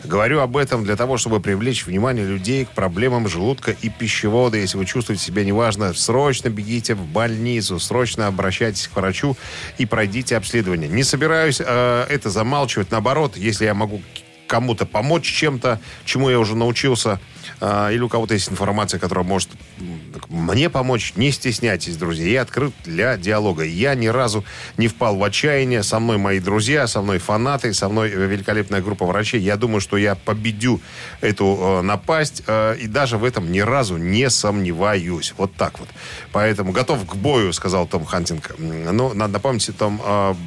Говорю 0.04 0.40
об 0.40 0.56
этом 0.58 0.84
для 0.84 0.96
того, 0.96 1.18
чтобы 1.18 1.40
привлечь 1.40 1.86
внимание 1.86 2.26
людей 2.26 2.66
к 2.66 2.70
проблемам 2.70 3.28
желудка 3.28 3.76
и 3.82 3.90
пищевода. 3.90 4.58
Если 4.58 4.78
вы 4.78 4.86
чувствуете 4.86 5.24
себя 5.24 5.44
неважно, 5.44 5.94
срочно 5.94 6.50
бегите 6.50 6.96
в 6.96 7.06
больницу, 7.06 7.80
срочно 7.80 8.28
обращайтесь 8.28 8.88
к 8.88 8.96
врачу 8.96 9.36
и 9.78 9.86
пройдите 9.86 10.38
обследование. 10.38 10.88
Не 10.88 11.04
собираюсь 11.04 11.62
э, 11.64 12.06
это 12.10 12.30
замалчивать. 12.30 12.92
Наоборот, 12.92 13.38
если 13.38 13.66
я 13.66 13.74
могу 13.74 14.02
кому-то 14.48 14.86
помочь 14.86 15.26
чем-то, 15.26 15.80
чему 16.06 16.30
я 16.30 16.40
уже 16.40 16.56
научился, 16.56 17.20
или 17.62 18.00
у 18.02 18.10
кого-то 18.10 18.34
есть 18.34 18.52
информация, 18.52 19.00
которая 19.00 19.26
может 19.26 19.50
м, 19.80 20.00
мне 20.30 20.70
помочь, 20.70 21.14
не 21.16 21.32
стесняйтесь, 21.32 21.98
друзья. 21.98 22.28
Я 22.28 22.42
открыт 22.42 22.74
для 22.86 23.18
диалога. 23.18 23.64
Я 23.64 23.96
ни 23.96 24.08
разу 24.08 24.44
не 24.78 24.88
впал 24.88 25.18
в 25.18 25.24
отчаяние. 25.24 25.84
Со 25.84 26.00
мной 26.00 26.18
мои 26.18 26.40
друзья, 26.40 26.88
со 26.88 27.02
мной 27.02 27.20
фанаты, 27.20 27.74
со 27.74 27.90
мной 27.90 28.10
э, 28.10 28.28
великолепная 28.28 28.82
группа 28.82 29.06
врачей. 29.06 29.42
Я 29.42 29.56
думаю, 29.58 29.82
что 29.82 29.98
я 29.98 30.16
победю 30.16 30.82
эту 31.22 31.58
э, 31.60 31.82
напасть. 31.82 32.44
э, 32.48 32.78
и 32.80 32.88
даже 32.88 33.18
в 33.18 33.24
этом 33.24 33.52
ни 33.52 33.60
разу 33.60 33.98
не 33.98 34.30
сомневаюсь. 34.30 35.34
Вот 35.38 35.54
так 35.56 35.80
вот. 35.80 35.90
Поэтому 36.32 36.72
готов 36.72 37.06
к 37.06 37.16
бою, 37.16 37.54
сказал 37.54 37.88
Том 37.88 38.06
Хантинг. 38.06 38.56
Ну, 38.58 39.14
надо 39.14 39.34
напомнить, 39.34 39.70
Том 39.78 40.02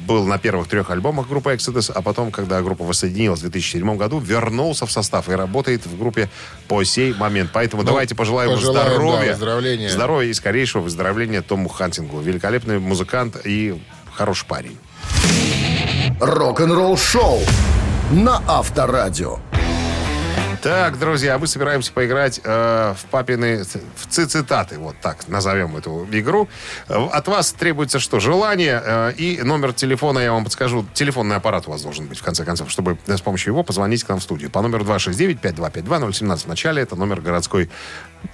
был 0.07 0.25
на 0.25 0.37
первых 0.37 0.67
трех 0.67 0.89
альбомах 0.89 1.27
группы 1.27 1.53
Exodus, 1.53 1.91
а 1.93 2.01
потом, 2.01 2.31
когда 2.31 2.61
группа 2.61 2.83
воссоединилась 2.83 3.39
в 3.39 3.43
2007 3.43 3.97
году, 3.97 4.19
вернулся 4.19 4.85
в 4.85 4.91
состав 4.91 5.29
и 5.29 5.33
работает 5.33 5.85
в 5.85 5.97
группе 5.97 6.29
по 6.67 6.83
сей 7.01 7.13
момент. 7.13 7.49
Поэтому 7.53 7.83
давайте 7.83 8.15
пожелаем, 8.15 8.51
Ну, 8.51 8.55
пожелаем, 8.57 8.87
да, 8.89 8.95
здоровья. 8.95 9.31
выздоровления. 9.31 9.89
Здоровья 9.89 10.29
и 10.29 10.33
скорейшего 10.33 10.81
выздоровления 10.83 11.41
Тому 11.41 11.67
Хантингу. 11.69 12.19
Великолепный 12.19 12.79
музыкант 12.79 13.37
и 13.43 13.81
хороший 14.13 14.45
парень. 14.45 14.77
Рок-н-ролл 16.19 16.97
шоу 16.97 17.39
на 18.11 18.41
Авторадио. 18.47 19.39
Так, 20.61 20.99
друзья, 20.99 21.39
мы 21.39 21.47
собираемся 21.47 21.91
поиграть 21.91 22.39
э, 22.43 22.93
в 22.95 23.05
папины 23.05 23.63
в 23.95 24.05
цитаты, 24.07 24.77
вот 24.77 24.95
так 25.01 25.27
назовем 25.27 25.75
эту 25.75 26.07
игру. 26.11 26.49
Э, 26.87 27.03
От 27.11 27.27
вас 27.27 27.51
требуется 27.53 27.99
что? 27.99 28.19
Желание 28.19 28.79
э, 28.83 29.13
и 29.17 29.41
номер 29.41 29.73
телефона, 29.73 30.19
я 30.19 30.31
вам 30.33 30.43
подскажу. 30.43 30.85
Телефонный 30.93 31.35
аппарат 31.37 31.67
у 31.67 31.71
вас 31.71 31.81
должен 31.81 32.05
быть, 32.05 32.19
в 32.19 32.23
конце 32.23 32.45
концов, 32.45 32.69
чтобы 32.69 32.99
э, 33.07 33.17
с 33.17 33.21
помощью 33.21 33.53
его 33.53 33.63
позвонить 33.63 34.03
к 34.03 34.09
нам 34.09 34.19
в 34.19 34.23
студию. 34.23 34.51
По 34.51 34.61
номеру 34.61 34.85
269-5252-017 34.85 36.37
в 36.43 36.47
начале, 36.47 36.83
это 36.83 36.95
номер 36.95 37.21
городской. 37.21 37.71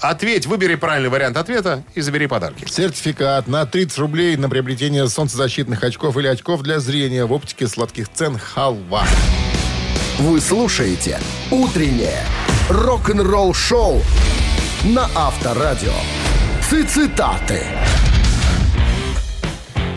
Ответь, 0.01 0.47
выбери 0.47 0.75
правильный 0.75 1.09
вариант 1.09 1.37
ответа 1.37 1.85
и 1.95 2.01
забери 2.01 2.27
подарки. 2.27 2.65
Сертификат 2.69 3.47
на 3.47 3.65
30 3.65 3.97
рублей 3.99 4.35
на 4.35 4.49
приобретение 4.49 5.07
солнцезащитных 5.07 5.81
очков 5.81 6.17
или 6.17 6.27
очков 6.27 6.61
для 6.61 6.81
зрения 6.81 7.23
в 7.23 7.31
оптике 7.31 7.69
сладких 7.69 8.11
цен 8.11 8.37
«Халва». 8.37 9.05
Вы 10.19 10.41
слушаете 10.41 11.19
«Утреннее 11.51 12.23
рок-н-ролл-шоу» 12.71 14.01
на 14.85 15.07
Авторадио. 15.13 15.93
Цитаты. 16.63 17.61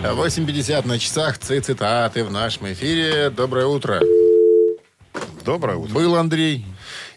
8.50 0.02 0.86
на 0.86 0.98
часах. 0.98 1.38
Цитаты 1.38 2.22
в 2.24 2.30
нашем 2.30 2.70
эфире. 2.70 3.30
Доброе 3.30 3.64
утро. 3.64 4.02
Доброе 5.42 5.78
утро. 5.78 5.94
Был 5.94 6.14
Андрей. 6.16 6.66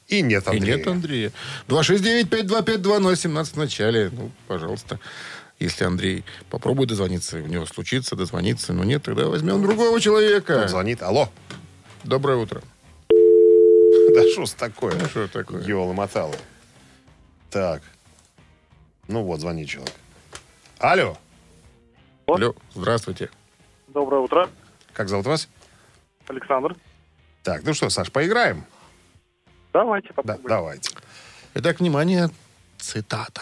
И 0.07 0.21
нет, 0.21 0.47
И 0.47 0.51
Андрей. 0.51 0.77
нет 0.77 0.87
Андрея. 0.87 1.31
269-5252-017 1.67 3.45
в 3.53 3.57
начале. 3.57 4.11
Ну, 4.13 4.31
пожалуйста. 4.47 4.97
Если 5.59 5.83
Андрей 5.83 6.23
попробует 6.49 6.87
дозвониться, 6.87 7.35
у 7.35 7.47
него 7.47 7.65
случится 7.65 8.15
дозвониться. 8.15 8.71
Но 8.71 8.85
нет, 8.85 9.03
тогда 9.03 9.25
возьмем 9.25 9.61
другого 9.61 9.99
человека. 9.99 10.69
Звонит. 10.69 11.03
Алло. 11.03 11.29
Доброе 12.05 12.37
утро. 12.37 12.61
Да 14.13 14.23
что 14.31 14.45
ж 14.45 14.51
такое? 14.51 14.99
Что 15.07 15.27
такое? 15.27 15.61
Ёлы-моталы. 15.63 16.35
Так. 17.49 17.81
Ну 19.07 19.23
вот, 19.23 19.39
звонит 19.41 19.67
человек. 19.69 19.93
Алло. 20.79 21.17
Алло, 22.27 22.55
здравствуйте. 22.73 23.29
Доброе 23.87 24.21
утро, 24.21 24.49
Как 24.93 25.09
зовут 25.09 25.25
вас? 25.25 25.47
Александр. 26.27 26.75
Так, 27.43 27.63
ну 27.63 27.73
что, 27.73 27.89
Саш, 27.89 28.11
поиграем? 28.11 28.65
Давайте 29.73 30.09
Да, 30.09 30.13
попробуем. 30.15 30.47
давайте. 30.47 30.95
Итак, 31.55 31.79
внимание, 31.79 32.29
цитата. 32.77 33.41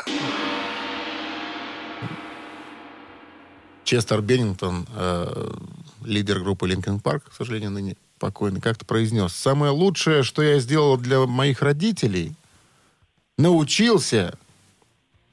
Честер 3.83 4.21
Беннингтон, 4.21 4.87
э, 4.95 5.51
лидер 6.03 6.39
группы 6.39 6.67
Линкен 6.67 6.99
Парк, 6.99 7.29
к 7.29 7.33
сожалению, 7.33 7.71
ныне 7.71 7.95
покойный, 8.21 8.61
как-то 8.61 8.85
произнес. 8.85 9.33
Самое 9.33 9.71
лучшее, 9.71 10.21
что 10.21 10.43
я 10.43 10.59
сделал 10.59 10.95
для 10.95 11.25
моих 11.25 11.63
родителей, 11.63 12.35
научился, 13.37 14.37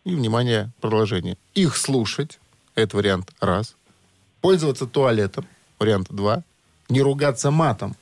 и, 0.04 0.14
внимание, 0.14 0.72
продолжение, 0.80 1.36
их 1.54 1.76
слушать, 1.76 2.40
это 2.74 2.96
вариант 2.96 3.30
раз, 3.40 3.76
пользоваться 4.40 4.86
туалетом, 4.86 5.46
вариант 5.78 6.08
два, 6.08 6.42
не 6.88 7.02
ругаться 7.02 7.50
матом, 7.50 7.94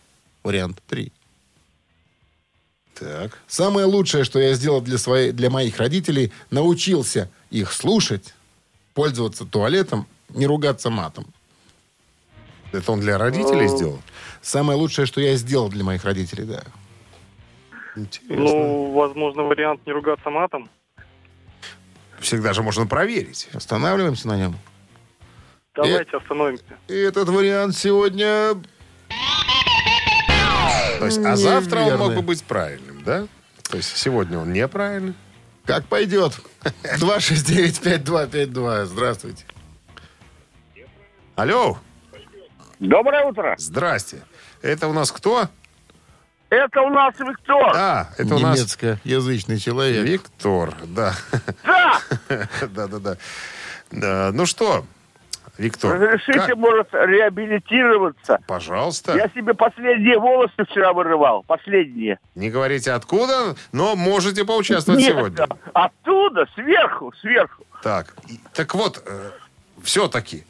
вариант 0.44 0.80
три. 0.86 1.12
Так. 2.94 3.36
Самое 3.48 3.86
лучшее, 3.86 4.22
что 4.22 4.38
я 4.38 4.54
сделал 4.54 4.80
для, 4.80 4.98
своей, 4.98 5.32
для 5.32 5.50
моих 5.50 5.78
родителей, 5.78 6.32
научился 6.50 7.28
их 7.50 7.72
слушать, 7.72 8.34
пользоваться 8.94 9.44
туалетом, 9.44 10.06
не 10.28 10.46
ругаться 10.46 10.90
матом. 10.90 11.26
Это 12.70 12.92
он 12.92 13.00
для 13.00 13.18
родителей 13.18 13.66
сделал? 13.66 14.00
Самое 14.46 14.78
лучшее, 14.78 15.06
что 15.06 15.20
я 15.20 15.34
сделал 15.34 15.68
для 15.68 15.82
моих 15.82 16.04
родителей, 16.04 16.44
да. 16.44 16.62
Интересно. 17.96 18.36
Ну, 18.36 18.92
возможно, 18.92 19.42
вариант 19.42 19.84
не 19.84 19.92
ругаться 19.92 20.30
матом. 20.30 20.70
Всегда 22.20 22.52
же 22.52 22.62
можно 22.62 22.86
проверить. 22.86 23.48
Останавливаемся 23.52 24.28
на 24.28 24.36
нем. 24.36 24.54
Давайте 25.74 26.16
остановимся. 26.16 26.62
И 26.86 26.94
этот 26.94 27.28
вариант 27.28 27.74
сегодня... 27.74 28.54
То 31.00 31.06
есть, 31.06 31.18
а 31.18 31.34
завтра 31.34 31.80
он 31.80 31.98
мог 31.98 32.14
бы 32.14 32.22
быть 32.22 32.44
правильным, 32.44 33.02
да? 33.02 33.26
То 33.68 33.78
есть 33.78 33.96
сегодня 33.96 34.38
он 34.38 34.52
неправильный. 34.52 35.14
Как 35.64 35.86
пойдет. 35.86 36.40
269-5252. 37.00 38.84
Здравствуйте. 38.84 39.44
Алло, 41.34 41.78
Доброе 42.78 43.24
утро. 43.24 43.54
здрасте. 43.58 44.22
Это 44.62 44.88
у 44.88 44.92
нас 44.92 45.12
кто? 45.12 45.48
Это 46.48 46.80
у 46.82 46.90
нас 46.90 47.14
Виктор. 47.18 47.72
А, 47.76 48.08
это 48.18 48.34
у 48.36 48.38
нас 48.38 48.56
Немецкоязычный 48.58 49.58
человек. 49.58 50.04
Виктор, 50.04 50.74
да. 50.86 51.14
Да, 51.64 52.00
Да-да-да. 52.68 53.16
Да, 53.90 54.30
Ну 54.32 54.46
что, 54.46 54.84
Виктор, 55.58 55.94
разрешите, 55.94 56.38
как- 56.38 56.56
может, 56.56 56.88
реабилитироваться. 56.92 58.38
пожалуйста, 58.46 59.16
Я 59.16 59.28
себе 59.28 59.54
последние 59.54 60.18
волосы 60.18 60.64
вчера 60.68 60.92
вырывал. 60.92 61.42
Последние. 61.46 62.18
не 62.34 62.50
говорите 62.50 62.92
откуда, 62.92 63.56
но 63.72 63.96
можете 63.96 64.44
поучаствовать 64.44 65.00
Нет, 65.00 65.12
сегодня. 65.16 65.46
оттуда, 65.72 66.46
сверху, 66.54 67.12
сверху. 67.20 67.64
Так, 67.82 68.14
так 68.54 68.74
вот, 68.74 69.02
все-таки, 69.82 70.44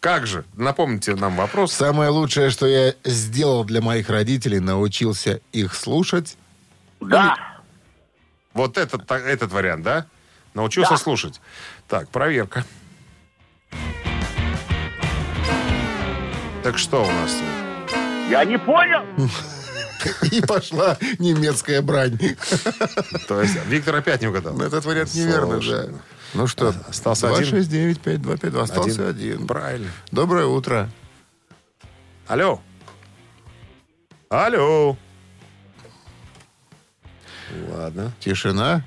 как 0.00 0.26
же, 0.26 0.44
напомните 0.56 1.14
нам 1.14 1.36
вопрос. 1.36 1.72
Самое 1.72 2.10
лучшее, 2.10 2.50
что 2.50 2.66
я 2.66 2.94
сделал 3.04 3.64
для 3.64 3.82
моих 3.82 4.08
родителей, 4.08 4.58
научился 4.58 5.40
их 5.52 5.74
слушать. 5.74 6.38
Да. 7.00 7.36
Вот 8.54 8.78
этот, 8.78 9.10
этот 9.10 9.52
вариант, 9.52 9.84
да? 9.84 10.06
Научился 10.54 10.96
слушать. 10.96 11.40
Так, 11.86 12.08
проверка. 12.08 12.64
Так 16.62 16.78
что 16.78 17.02
у 17.02 17.10
нас? 17.10 17.32
тут? 17.32 17.96
Я 18.30 18.44
не 18.44 18.58
понял. 18.58 19.02
И 20.30 20.40
пошла 20.40 20.96
немецкая 21.18 21.82
брань. 21.82 22.18
То 23.28 23.42
есть 23.42 23.54
Виктор 23.66 23.96
опять 23.96 24.22
не 24.22 24.28
угадал. 24.28 24.60
Этот 24.60 24.84
вариант 24.86 25.14
неверно, 25.14 25.54
Слушай, 25.54 25.88
да. 25.88 25.98
Ну 26.34 26.46
что, 26.46 26.72
Остался 26.88 27.34
один? 27.34 27.56
269-5252. 27.58 28.60
Остался 28.60 29.08
один. 29.08 29.46
Правильно. 29.46 29.90
Доброе 30.12 30.46
утро. 30.46 30.88
Алло. 32.28 32.60
Алло. 34.28 34.96
Ладно. 37.72 38.12
Тишина. 38.20 38.84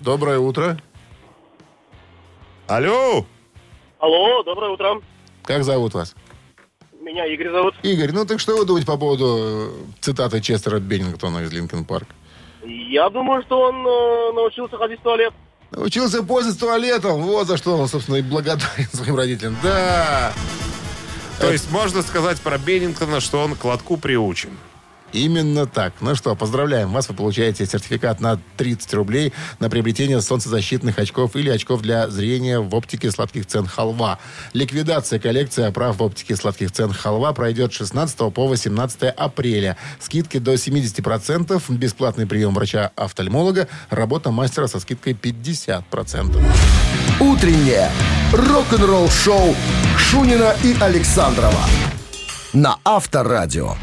Доброе 0.00 0.38
утро. 0.38 0.78
Алло. 2.66 3.24
Алло, 3.98 4.42
доброе 4.42 4.72
утро. 4.72 5.00
Как 5.44 5.64
зовут 5.64 5.94
вас? 5.94 6.14
Меня 7.00 7.24
Игорь 7.26 7.50
зовут. 7.50 7.74
Игорь, 7.82 8.12
ну 8.12 8.26
так 8.26 8.40
что 8.40 8.56
вы 8.56 8.66
думаете 8.66 8.86
по 8.86 8.98
поводу 8.98 9.36
э, 9.38 9.70
цитаты 10.00 10.40
Честера 10.40 10.80
Беннингтона 10.80 11.38
из 11.44 11.52
Линкен 11.52 11.84
Парк? 11.84 12.08
Я 12.64 13.08
думаю, 13.08 13.42
что 13.42 13.60
он 13.60 13.76
э, 13.86 14.32
научился 14.34 14.76
ходить 14.76 15.00
в 15.00 15.02
туалет. 15.04 15.32
Учился 15.72 16.22
пользоваться 16.22 16.60
туалетом, 16.60 17.22
вот 17.22 17.48
за 17.48 17.56
что 17.56 17.76
он, 17.76 17.88
собственно, 17.88 18.16
и 18.16 18.22
благодарен 18.22 18.88
своим 18.92 19.16
родителям. 19.16 19.56
Да, 19.62 20.32
То 21.40 21.52
есть 21.52 21.70
можно 21.70 22.02
сказать 22.02 22.40
про 22.40 22.58
Беннингтона, 22.58 23.20
что 23.20 23.42
он 23.42 23.54
к 23.56 23.64
лотку 23.64 23.96
приучен. 23.96 24.50
Именно 25.16 25.66
так. 25.66 25.94
Ну 26.00 26.14
что, 26.14 26.34
поздравляем 26.34 26.92
вас, 26.92 27.08
вы 27.08 27.14
получаете 27.14 27.66
сертификат 27.66 28.20
на 28.20 28.38
30 28.56 28.94
рублей 28.94 29.32
на 29.58 29.70
приобретение 29.70 30.20
солнцезащитных 30.20 30.98
очков 30.98 31.36
или 31.36 31.50
очков 31.50 31.82
для 31.82 32.08
зрения 32.08 32.60
в 32.60 32.74
оптике 32.74 33.10
сладких 33.10 33.46
цен 33.46 33.66
«Халва». 33.66 34.18
Ликвидация 34.52 35.18
коллекции 35.18 35.64
оправ 35.64 35.98
в 35.98 36.02
оптике 36.02 36.36
сладких 36.36 36.70
цен 36.70 36.92
«Халва» 36.92 37.32
пройдет 37.32 37.72
с 37.72 37.76
16 37.76 38.32
по 38.32 38.46
18 38.46 39.04
апреля. 39.04 39.76
Скидки 39.98 40.38
до 40.38 40.54
70%, 40.54 41.62
бесплатный 41.76 42.26
прием 42.26 42.54
врача-офтальмолога, 42.54 43.68
работа 43.90 44.30
мастера 44.30 44.66
со 44.66 44.80
скидкой 44.80 45.14
50%. 45.14 46.42
Утреннее 47.20 47.90
рок-н-ролл-шоу 48.32 49.56
Шунина 49.98 50.54
и 50.62 50.76
Александрова 50.80 51.64
на 52.52 52.78
Авторадио. 52.84 53.74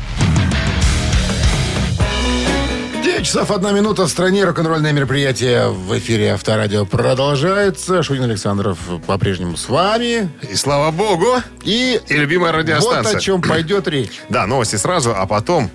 9 3.14 3.26
часов 3.28 3.52
1 3.52 3.76
минута 3.76 4.06
в 4.06 4.10
стране. 4.10 4.44
Рок-н-ролльное 4.44 4.92
мероприятие 4.92 5.70
в 5.70 5.96
эфире 6.00 6.34
Авторадио 6.34 6.84
продолжается. 6.86 8.02
Шунин 8.02 8.24
Александров 8.24 8.80
по-прежнему 9.06 9.56
с 9.56 9.70
вами. 9.70 10.30
И 10.50 10.56
слава 10.56 10.90
богу. 10.90 11.28
И, 11.64 12.02
И 12.08 12.14
любимая 12.16 12.52
вот 12.52 12.60
радиостанция. 12.60 13.18
о 13.18 13.22
чем 13.22 13.42
пойдет 13.42 13.88
речь. 13.88 14.20
Да, 14.30 14.48
новости 14.48 14.78
сразу, 14.78 15.14
а 15.16 15.28
потом 15.28 15.70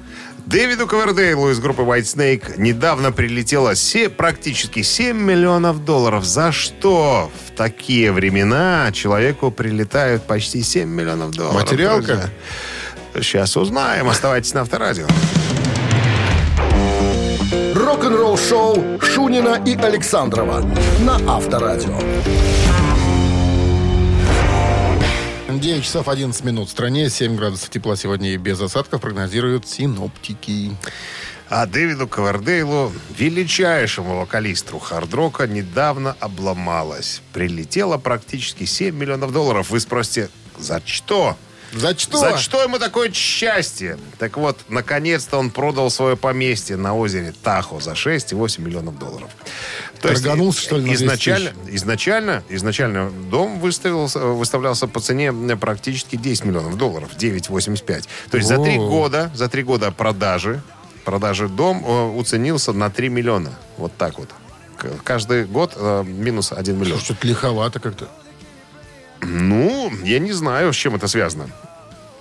Дэвиду 0.46 0.88
Ковердейлу 0.88 1.50
из 1.50 1.60
группы 1.60 1.82
White 1.82 2.02
Snake 2.16 2.54
недавно 2.60 3.12
прилетело 3.12 3.74
се- 3.76 4.08
практически 4.08 4.82
7 4.82 5.16
миллионов 5.16 5.84
долларов. 5.84 6.24
За 6.24 6.50
что 6.50 7.30
в 7.46 7.56
такие 7.56 8.10
времена 8.10 8.90
человеку 8.92 9.52
прилетают 9.52 10.24
почти 10.24 10.62
7 10.64 10.88
миллионов 10.88 11.30
долларов? 11.30 11.60
Материалка? 11.62 12.06
друзья? 12.06 12.30
Сейчас 13.22 13.56
узнаем. 13.56 14.08
Оставайтесь 14.08 14.52
на 14.54 14.62
Авторадио. 14.62 15.06
Рок-н-ролл-шоу 17.98 19.00
Шунина 19.00 19.60
и 19.66 19.74
Александрова 19.74 20.60
на 21.00 21.16
Авторадио. 21.34 21.98
9 25.48 25.82
часов 25.82 26.06
11 26.06 26.44
минут 26.44 26.68
в 26.68 26.70
стране. 26.70 27.10
7 27.10 27.34
градусов 27.34 27.70
тепла 27.70 27.96
сегодня 27.96 28.30
и 28.30 28.36
без 28.36 28.60
осадков 28.60 29.00
прогнозируют 29.00 29.66
синоптики. 29.66 30.76
А 31.48 31.66
Дэвиду 31.66 32.06
Ковердейлу, 32.06 32.92
величайшему 33.18 34.20
вокалисту 34.20 34.78
хард-рока, 34.78 35.48
недавно 35.48 36.14
обломалось. 36.20 37.20
Прилетело 37.32 37.98
практически 37.98 38.64
7 38.64 38.94
миллионов 38.94 39.32
долларов. 39.32 39.70
Вы 39.70 39.80
спросите, 39.80 40.30
за 40.56 40.80
что? 40.86 41.36
За 41.72 41.98
что? 41.98 42.18
За 42.18 42.38
что 42.38 42.62
ему 42.62 42.78
такое 42.78 43.12
счастье? 43.12 43.98
Так 44.18 44.36
вот, 44.36 44.58
наконец-то 44.68 45.38
он 45.38 45.50
продал 45.50 45.90
свое 45.90 46.16
поместье 46.16 46.76
на 46.76 46.94
озере 46.94 47.34
Тахо 47.42 47.80
за 47.80 47.92
6,8 47.92 48.60
миллионов 48.60 48.98
долларов. 48.98 49.30
То 50.00 50.08
Торганулся, 50.08 50.60
что 50.60 50.76
ли, 50.76 50.82
на 50.82 50.88
200 50.88 51.04
изначально, 51.04 51.52
изначально, 51.68 52.42
изначально 52.48 53.10
дом 53.10 53.58
выставился, 53.58 54.20
выставлялся 54.20 54.86
по 54.86 55.00
цене 55.00 55.32
практически 55.56 56.16
10 56.16 56.44
миллионов 56.44 56.78
долларов, 56.78 57.10
9,85. 57.18 58.04
То 58.30 58.36
есть 58.36 58.48
за 58.48 58.62
три 58.62 58.78
О. 58.78 58.88
года, 58.88 59.30
за 59.34 59.48
три 59.48 59.62
года 59.62 59.90
продажи, 59.90 60.62
продажи 61.04 61.48
дом 61.48 61.84
э, 61.84 62.04
уценился 62.16 62.72
на 62.72 62.90
3 62.90 63.08
миллиона. 63.08 63.50
Вот 63.76 63.92
так 63.96 64.18
вот. 64.18 64.28
Каждый 65.04 65.44
год 65.44 65.72
э, 65.76 66.04
минус 66.04 66.52
1 66.52 66.78
миллион. 66.78 67.00
Что-то 67.00 67.26
лиховато 67.26 67.80
как-то. 67.80 68.08
Ну, 69.22 69.92
я 70.04 70.18
не 70.18 70.32
знаю, 70.32 70.72
с 70.72 70.76
чем 70.76 70.94
это 70.94 71.08
связано. 71.08 71.48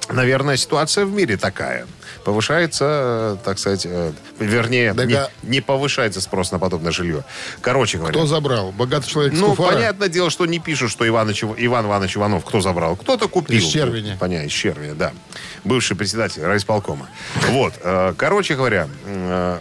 Наверное, 0.09 0.55
ситуация 0.55 1.05
в 1.05 1.11
мире 1.11 1.35
такая. 1.35 1.85
Повышается, 2.23 3.37
так 3.43 3.59
сказать, 3.59 3.85
э, 3.85 4.11
вернее, 4.39 4.93
Так 4.93 5.05
не, 5.07 5.19
не 5.43 5.61
повышается 5.61 6.21
спрос 6.21 6.51
на 6.51 6.59
подобное 6.59 6.91
жилье. 6.91 7.23
Короче 7.61 7.97
говоря. 7.97 8.13
Кто 8.13 8.25
забрал? 8.25 8.71
Богатый 8.71 9.07
человек 9.09 9.33
ну, 9.33 9.49
Куфара? 9.49 9.75
понятное 9.75 10.07
дело, 10.07 10.29
что 10.29 10.45
не 10.45 10.59
пишут, 10.59 10.91
что 10.91 11.07
Иван, 11.07 11.29
Ич- 11.29 11.43
Иван 11.57 11.85
Иванович 11.85 12.17
Иванов 12.17 12.45
кто 12.45 12.61
забрал. 12.61 12.95
Кто-то 12.95 13.27
купил. 13.27 13.57
Из 13.57 13.65
Червеня. 13.65 14.17
Понятно, 14.19 14.45
из 14.47 14.51
Червеня, 14.51 14.93
да. 14.95 15.11
Бывший 15.63 15.95
председатель 15.97 16.41
райисполкома. 16.43 17.09
Вот. 17.49 17.73
э, 17.81 18.13
Короче 18.17 18.55
говоря, 18.55 18.87
э, 19.05 19.59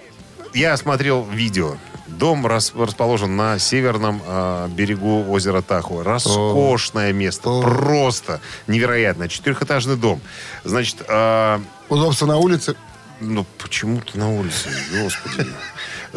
я 0.55 0.77
смотрел 0.77 1.25
видео. 1.25 1.77
Дом 2.19 2.47
рас- 2.47 2.73
расположен 2.75 3.37
на 3.37 3.59
северном 3.59 4.23
э, 4.27 4.69
берегу 4.71 5.31
озера 5.31 5.61
Тахо. 5.63 6.03
Роскошное 6.03 7.13
место. 7.13 7.51
О. 7.51 7.63
Просто 7.63 8.41
невероятно. 8.67 9.29
Четырехэтажный 9.29 9.97
дом. 9.97 10.21
Значит, 10.65 10.97
э, 11.09 11.59
Удобство 11.89 12.27
на 12.27 12.39
улице. 12.39 12.75
ну, 13.21 13.45
почему-то 13.59 14.19
на 14.19 14.31
улице, 14.31 14.69
господи. 15.03 15.47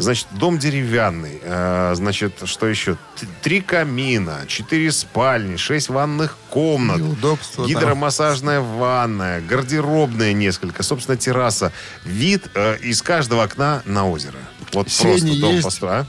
Значит, 0.01 0.27
дом 0.31 0.57
деревянный. 0.59 1.39
э, 1.41 1.93
Значит, 1.95 2.33
что 2.45 2.67
еще? 2.67 2.97
Три 3.41 3.61
камина, 3.61 4.39
четыре 4.47 4.91
спальни, 4.91 5.55
шесть 5.57 5.89
ванных 5.89 6.37
комнат. 6.49 6.99
И 6.99 7.01
удобство, 7.01 7.65
да. 7.65 7.69
Гидромассажная 7.69 8.61
ванная, 8.61 9.41
гардеробная 9.41 10.33
несколько, 10.33 10.83
собственно, 10.83 11.17
терраса. 11.17 11.71
Вид 12.05 12.49
э, 12.55 12.77
из 12.81 13.01
каждого 13.01 13.43
окна 13.43 13.81
на 13.85 14.07
озеро. 14.07 14.37
Вот 14.73 14.89
Сени 14.89 15.09
просто 15.11 15.41
дом 15.41 15.51
есть? 15.53 15.63
построен. 15.63 16.05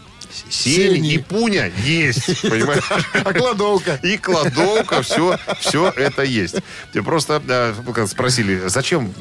Сени, 0.49 0.95
Сени. 0.95 1.13
и 1.15 1.19
пуня 1.19 1.73
есть, 1.85 2.43
понимаешь? 2.49 2.85
А 3.25 3.33
кладовка? 3.33 3.99
И 4.03 4.17
кладовка, 4.17 5.03
все, 5.03 5.37
все 5.59 5.89
это 5.91 6.23
есть. 6.23 6.57
Тебе 6.93 7.03
просто 7.03 7.43
э, 7.49 8.07
спросили, 8.07 8.63
зачем, 8.69 9.13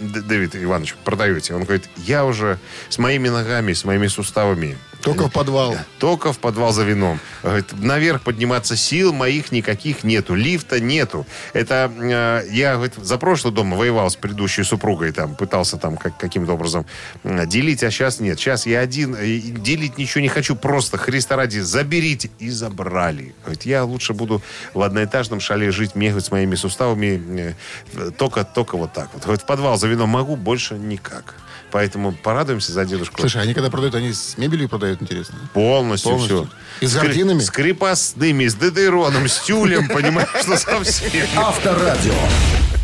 Давид 0.00 0.56
Иванович, 0.56 0.96
продаете? 1.04 1.54
Он 1.54 1.64
говорит, 1.64 1.88
я 1.96 2.24
уже 2.24 2.58
с 2.88 2.98
моими 2.98 3.28
ногами, 3.28 3.72
с 3.74 3.84
моими 3.84 4.06
суставами 4.06 4.78
Только 5.02 5.28
в 5.28 5.32
подвал. 5.32 5.76
только 5.98 6.32
в 6.32 6.38
подвал 6.38 6.72
за 6.72 6.84
вином. 6.84 7.20
Говорит, 7.42 7.66
наверх 7.72 8.22
подниматься 8.22 8.76
сил 8.76 9.12
моих 9.12 9.52
никаких 9.52 10.04
нету. 10.04 10.34
Лифта 10.34 10.80
нету. 10.80 11.26
Это 11.52 11.90
э, 11.96 12.48
я 12.50 12.74
говорит, 12.74 12.94
за 12.96 13.18
прошлый 13.18 13.52
дом 13.52 13.72
воевал 13.72 14.10
с 14.10 14.16
предыдущей 14.16 14.62
супругой, 14.62 15.12
там, 15.12 15.34
пытался 15.34 15.76
там 15.76 15.96
как, 15.96 16.16
каким-то 16.18 16.52
образом 16.52 16.86
э, 17.24 17.46
делить, 17.46 17.82
а 17.82 17.90
сейчас 17.90 18.20
нет. 18.20 18.38
Сейчас 18.38 18.66
я 18.66 18.80
один, 18.80 19.14
и 19.14 19.40
делить 19.40 19.98
ничего 19.98 20.22
не 20.22 20.28
хочу, 20.28 20.56
просто 20.56 20.96
Христа 20.98 21.36
ради 21.36 21.58
заберите. 21.58 22.30
И 22.38 22.50
забрали. 22.50 23.34
Говорит, 23.42 23.62
я 23.64 23.84
лучше 23.84 24.14
буду 24.14 24.42
в 24.74 24.82
одноэтажном 24.82 25.40
шале 25.40 25.70
жить, 25.70 25.94
мне 25.94 26.08
говорит, 26.08 26.26
с 26.26 26.30
моими 26.30 26.54
суставами 26.54 27.54
э, 27.94 28.10
только, 28.16 28.44
только 28.44 28.76
вот 28.76 28.92
так 28.92 29.10
вот. 29.12 29.22
Говорит, 29.22 29.42
в 29.42 29.46
подвал 29.46 29.78
за 29.78 29.88
вином 29.90 30.08
могу, 30.10 30.36
больше 30.36 30.74
никак. 30.74 31.34
Поэтому 31.70 32.12
порадуемся 32.12 32.72
за 32.72 32.84
дедушку. 32.84 33.20
Слушай, 33.20 33.42
они 33.42 33.54
когда 33.54 33.70
продают, 33.70 33.94
они 33.94 34.12
с 34.12 34.36
мебелью 34.36 34.68
продают, 34.68 35.00
интересно. 35.02 35.38
Полностью, 35.54 36.10
Полностью. 36.12 36.48
все. 36.78 36.84
И 36.84 36.88
с 36.88 36.94
картинами? 36.96 37.38
С 37.38 37.50
крепостными, 37.50 38.46
с 38.48 38.54
дедейроном, 38.56 39.28
с 39.28 39.38
тюлем, 39.40 39.88
понимаешь, 39.88 40.28
что 40.42 40.56
совсем. 40.56 41.26
Авторадио. 41.36 42.14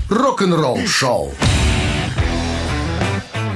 Рок-н-ролл-шоу. 0.09 1.35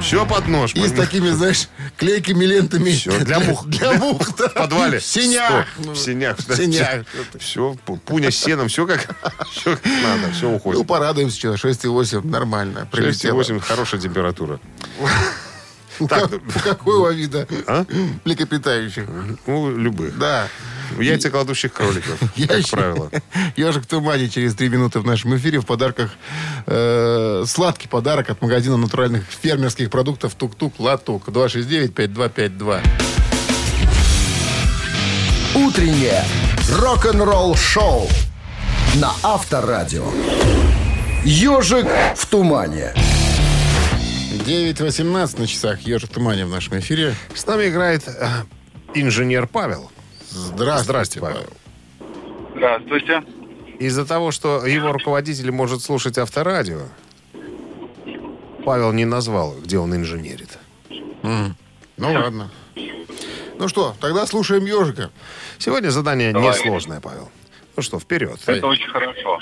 Все 0.01 0.27
под 0.27 0.49
нож. 0.49 0.75
И 0.75 0.87
с 0.87 0.93
такими, 0.93 1.29
знаешь, 1.31 1.69
клейкими 1.97 2.45
лентами. 2.45 2.91
Всё, 2.91 3.19
для 3.25 3.39
мух. 3.41 3.67
Для 3.67 3.93
мух, 3.93 4.35
да. 4.37 4.49
В 4.49 4.55
подвале. 4.55 4.99
В 4.99 5.05
сенях. 5.05 5.67
Сто. 5.81 5.93
В 5.93 5.97
сенях. 5.97 6.39
В 6.39 6.57
сенях. 6.57 7.05
Все, 7.39 7.75
пуня 8.07 8.31
с 8.31 8.37
сеном, 8.37 8.69
все 8.69 8.87
как, 8.87 9.15
все 9.53 9.71
надо, 10.03 10.33
все 10.33 10.49
Ну, 10.49 10.57
уходит. 10.57 10.87
порадуемся, 10.87 11.57
что 11.57 11.69
6,8 11.69 12.27
нормально. 12.27 12.89
прилетело. 12.91 13.41
6,8 13.43 13.61
хорошая 13.61 14.01
температура. 14.01 14.59
Так, 16.09 16.31
какого 16.65 17.11
вида 17.11 17.47
А? 17.67 17.85
млекопитающих? 18.25 19.05
Ну, 19.47 19.71
любых. 19.77 20.19
Да. 20.19 20.49
Яйца 20.99 21.31
кладущих 21.31 21.73
кроликов, 21.73 22.19
как 22.49 22.69
правило. 22.69 23.11
Ежик 23.57 23.85
в 23.85 23.87
тумане 23.87 24.29
через 24.29 24.55
три 24.55 24.69
минуты 24.69 25.01
в 25.01 25.07
нашем 25.07 25.37
эфире 25.37 25.61
в 25.61 25.67
подарках 25.67 26.11
э, 26.67 27.45
сладкий 27.47 27.89
подарок 27.89 28.31
от 28.31 28.43
магазина 28.43 28.77
натуральных 28.77 29.25
фермерских 29.29 29.91
продуктов 29.91 30.35
Тук-Тук 30.35 30.75
Латук 30.79 31.29
269-5252. 31.29 32.81
Утреннее 35.55 36.25
рок-н-ролл-шоу 36.79 38.09
на 38.97 39.13
Авторадио. 39.23 40.07
Ежик 41.25 41.87
в 42.17 42.27
тумане. 42.27 42.95
9.18 44.47 45.41
на 45.41 45.47
часах. 45.47 45.81
Ежик 45.83 46.11
в 46.11 46.15
тумане 46.15 46.47
в 46.47 46.51
нашем 46.51 46.79
эфире. 46.79 47.15
С 47.35 47.47
нами 47.47 47.69
играет 47.69 48.05
э, 48.07 48.27
инженер 48.95 49.47
Павел. 49.47 49.91
Здравствуйте, 50.31 50.85
Здрасте, 50.85 51.21
Павел. 51.21 51.47
Здравствуйте. 52.55 53.25
Из-за 53.79 54.07
того, 54.07 54.31
что 54.31 54.65
его 54.67 54.93
руководитель 54.93 55.51
может 55.51 55.83
слушать 55.83 56.19
авторадио, 56.19 56.83
Павел 58.65 58.93
не 58.93 59.05
назвал, 59.05 59.55
где 59.61 59.79
он 59.79 59.95
инженерит. 59.95 60.59
Ну 61.23 61.55
ладно. 61.99 62.51
Ну 63.59 63.69
что, 63.69 63.95
тогда 64.01 64.27
слушаем 64.27 64.65
ежика. 64.65 65.11
Сегодня 65.59 65.91
задание 65.91 66.33
Давай. 66.33 66.49
несложное, 66.49 67.01
Павел. 67.01 67.31
Ну 67.77 67.83
что, 67.83 67.99
вперед. 67.99 68.41
Это 68.47 68.67
очень 68.67 68.89
хорошо. 68.89 69.39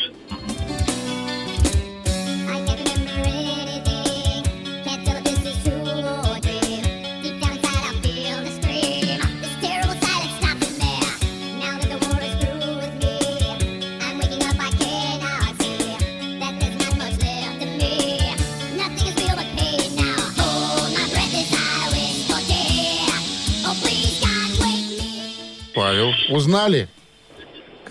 Узнали? 26.38 26.86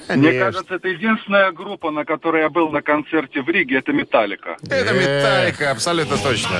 Мне 0.08 0.30
Конечно. 0.32 0.40
кажется, 0.40 0.76
это 0.76 0.88
единственная 0.88 1.52
группа, 1.52 1.92
на 1.92 2.06
которой 2.06 2.44
я 2.44 2.50
был 2.50 2.70
на 2.70 2.82
концерте 2.82 3.42
в 3.42 3.50
Риге, 3.50 3.80
это 3.80 3.92
Металлика. 3.92 4.56
Это 4.64 4.94
Э. 4.94 4.98
Металлика, 4.98 5.72
абсолютно 5.72 6.18
точно. 6.18 6.56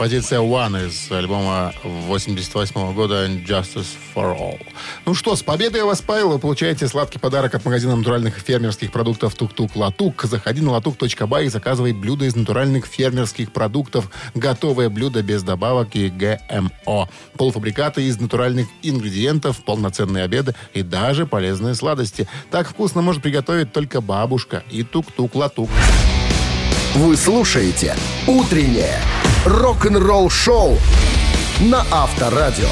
Композиция 0.00 0.40
One 0.40 0.88
из 0.88 1.12
альбома 1.12 1.74
88 1.84 2.94
года 2.94 3.26
Justice 3.26 3.98
for 4.14 4.34
All. 4.34 4.58
Ну 5.04 5.12
что, 5.12 5.36
с 5.36 5.42
победой 5.42 5.82
вас, 5.82 6.00
Павел, 6.00 6.30
вы 6.30 6.38
получаете 6.38 6.88
сладкий 6.88 7.18
подарок 7.18 7.54
от 7.54 7.66
магазина 7.66 7.96
натуральных 7.96 8.36
фермерских 8.38 8.92
продуктов 8.92 9.34
Тук-Тук 9.34 9.76
Латук. 9.76 10.22
Заходи 10.22 10.62
на 10.62 10.70
латук.бай 10.70 11.44
и 11.44 11.48
заказывай 11.50 11.92
блюда 11.92 12.24
из 12.24 12.34
натуральных 12.34 12.86
фермерских 12.86 13.52
продуктов. 13.52 14.10
Готовое 14.34 14.88
блюдо 14.88 15.22
без 15.22 15.42
добавок 15.42 15.94
и 15.94 16.08
ГМО. 16.08 17.10
Полуфабрикаты 17.36 18.02
из 18.04 18.18
натуральных 18.18 18.68
ингредиентов, 18.80 19.62
полноценные 19.62 20.24
обеды 20.24 20.54
и 20.72 20.80
даже 20.80 21.26
полезные 21.26 21.74
сладости. 21.74 22.26
Так 22.50 22.70
вкусно 22.70 23.02
может 23.02 23.22
приготовить 23.22 23.74
только 23.74 24.00
бабушка 24.00 24.64
и 24.70 24.82
Тук-Тук 24.82 25.34
Латук. 25.34 25.68
Вы 26.94 27.16
слушаете 27.16 27.94
«Утреннее 28.26 28.98
рок-н-ролл-шоу» 29.46 30.76
на 31.60 31.86
Авторадио. 31.88 32.68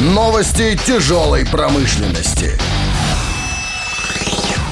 Новости 0.00 0.76
тяжелой 0.84 1.46
промышленности. 1.46 2.58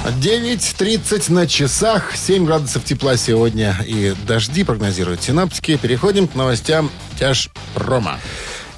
9.30 0.04 1.32
на 1.32 1.46
часах, 1.46 2.16
7 2.16 2.44
градусов 2.44 2.84
тепла 2.84 3.16
сегодня 3.16 3.76
и 3.86 4.12
дожди 4.26 4.64
прогнозируют 4.64 5.22
синаптики. 5.22 5.76
Переходим 5.76 6.26
к 6.26 6.34
новостям 6.34 6.90
тяж 7.16 7.48
промо. 7.74 8.16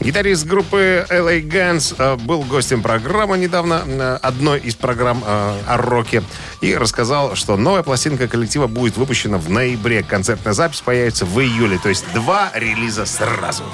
Гитарист 0.01 0.47
группы 0.47 1.07
LA 1.09 1.43
Guns 1.43 1.95
э, 1.99 2.17
был 2.17 2.43
гостем 2.43 2.83
программы 2.83 3.39
недавно, 3.39 3.83
э, 3.87 4.19
одной 4.23 4.61
из 4.61 4.75
программ 4.75 5.23
э, 5.27 5.61
о 5.67 5.77
роке, 5.79 6.23
и 6.61 6.75
рассказал, 6.75 7.35
что 7.35 7.57
новая 7.57 7.83
пластинка 7.83 8.29
коллектива 8.29 8.67
будет 8.67 8.97
выпущена 8.97 9.39
в 9.39 9.49
ноябре. 9.49 10.03
Концертная 10.03 10.53
запись 10.53 10.83
появится 10.83 11.25
в 11.25 11.41
июле, 11.41 11.79
то 11.79 11.89
есть 11.89 12.05
два 12.13 12.51
релиза 12.55 13.07
сразу. 13.07 13.65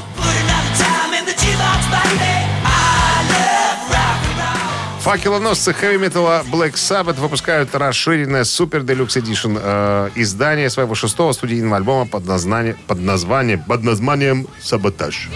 Факелоносцы 5.02 5.72
хэви-металла 5.72 6.44
Black 6.52 6.74
Sabbath 6.74 7.18
выпускают 7.20 7.74
расширенное 7.74 8.42
Super 8.42 8.84
Deluxe 8.84 9.20
Edition 9.20 9.60
э, 9.60 10.10
издание 10.14 10.70
своего 10.70 10.94
шестого 10.94 11.32
студийного 11.32 11.78
альбома 11.78 12.06
под, 12.06 12.24
названием, 12.24 12.76
под, 12.86 13.00
названием, 13.00 13.64
под 13.64 13.82
названием 13.82 14.46
«Саботаж». 14.60 15.28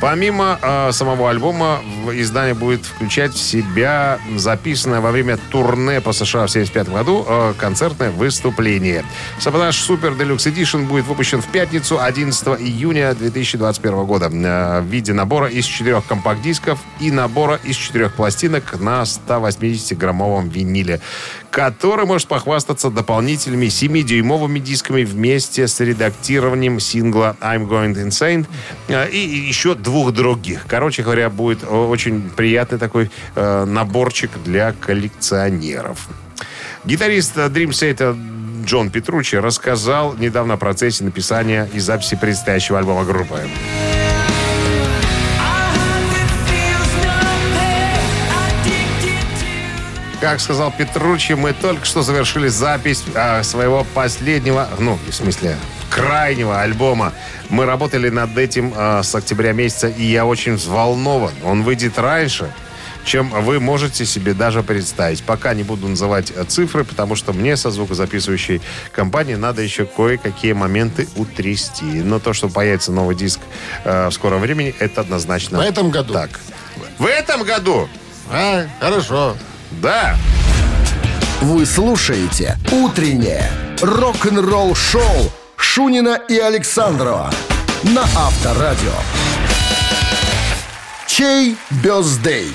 Помимо 0.00 0.58
э, 0.62 0.92
самого 0.92 1.28
альбома, 1.28 1.80
издание 2.14 2.54
будет 2.54 2.84
включать 2.84 3.32
в 3.32 3.38
себя 3.38 4.18
записанное 4.36 5.00
во 5.00 5.10
время 5.10 5.38
турне 5.50 6.00
по 6.00 6.12
США 6.12 6.46
в 6.46 6.50
1975 6.50 6.88
году 6.88 7.24
э, 7.28 7.54
концертное 7.58 8.10
выступление. 8.10 9.04
Саботаж 9.38 9.76
Super 9.76 10.16
Deluxe 10.16 10.52
Edition 10.52 10.86
будет 10.86 11.06
выпущен 11.06 11.40
в 11.40 11.46
пятницу 11.48 12.00
11 12.00 12.60
июня 12.60 13.14
2021 13.14 14.04
года 14.04 14.26
э, 14.32 14.80
в 14.80 14.84
виде 14.86 15.12
набора 15.12 15.48
из 15.48 15.64
четырех 15.64 16.06
компакт-дисков 16.06 16.78
и 17.00 17.10
набора 17.10 17.58
из 17.64 17.76
четырех 17.76 18.14
пластинок 18.14 18.78
на 18.80 19.02
180-граммовом 19.02 20.48
виниле, 20.48 21.00
который 21.50 22.06
может 22.06 22.28
похвастаться 22.28 22.90
дополнительными 22.90 23.66
7-дюймовыми 23.66 24.58
дисками 24.58 25.04
вместе 25.04 25.66
с 25.68 25.80
редактированием 25.80 26.80
сингла 26.80 27.36
I'm 27.40 27.68
Going 27.68 27.94
Insane 27.94 28.46
э, 28.88 29.08
и 29.10 29.18
еще 29.18 29.74
двух 29.74 30.12
других. 30.12 30.64
Короче 30.68 31.02
говоря, 31.02 31.30
будет 31.30 31.64
о- 31.64 31.88
очень 32.00 32.30
приятный 32.30 32.78
такой 32.78 33.10
э, 33.34 33.64
наборчик 33.66 34.30
для 34.42 34.72
коллекционеров. 34.72 36.08
Гитарист 36.86 37.36
Dream 37.36 37.70
Theater 37.70 38.16
Джон 38.64 38.88
Петручи 38.88 39.36
рассказал 39.36 40.14
недавно 40.16 40.54
о 40.54 40.56
процессе 40.56 41.04
написания 41.04 41.68
и 41.74 41.78
записи 41.78 42.16
предстоящего 42.16 42.78
альбома 42.78 43.04
группы. 43.04 43.40
Как 50.22 50.40
сказал 50.40 50.72
Петручи, 50.72 51.32
мы 51.32 51.52
только 51.52 51.84
что 51.84 52.00
завершили 52.02 52.48
запись 52.48 53.04
а, 53.14 53.42
своего 53.42 53.86
последнего, 53.94 54.68
ну, 54.78 54.98
в 55.06 55.12
смысле, 55.12 55.56
крайнего 55.90 56.60
альбома. 56.60 57.12
Мы 57.50 57.66
работали 57.66 58.08
над 58.08 58.38
этим 58.38 58.72
а, 58.76 59.02
с 59.02 59.14
октября 59.14 59.52
месяца, 59.52 59.88
и 59.88 60.04
я 60.04 60.24
очень 60.24 60.54
взволнован. 60.54 61.32
Он 61.44 61.62
выйдет 61.64 61.98
раньше, 61.98 62.50
чем 63.04 63.30
вы 63.30 63.60
можете 63.60 64.06
себе 64.06 64.34
даже 64.34 64.62
представить. 64.62 65.22
Пока 65.22 65.54
не 65.54 65.62
буду 65.62 65.88
называть 65.88 66.32
э, 66.34 66.44
цифры, 66.44 66.84
потому 66.84 67.16
что 67.16 67.32
мне 67.32 67.56
со 67.56 67.70
звукозаписывающей 67.70 68.60
компанией 68.92 69.36
надо 69.36 69.62
еще 69.62 69.84
кое-какие 69.84 70.52
моменты 70.52 71.08
утрясти. 71.16 71.84
Но 71.84 72.18
то, 72.18 72.32
что 72.32 72.48
появится 72.48 72.92
новый 72.92 73.16
диск 73.16 73.40
э, 73.84 74.08
в 74.08 74.12
скором 74.12 74.40
времени, 74.40 74.74
это 74.78 75.00
однозначно 75.00 75.58
В 75.58 75.62
этом 75.62 75.90
году? 75.90 76.12
Так. 76.12 76.30
В 76.98 77.06
этом 77.06 77.42
году? 77.42 77.88
А, 78.30 78.66
хорошо. 78.78 79.36
Да. 79.82 80.16
Вы 81.40 81.64
слушаете 81.64 82.58
«Утреннее 82.70 83.50
рок-н-ролл-шоу» 83.80 85.32
Шунина 85.60 86.18
и 86.28 86.38
Александрова 86.38 87.30
на 87.84 88.02
Авторадио. 88.02 88.92
Чей 91.06 91.56
бездей? 91.82 92.48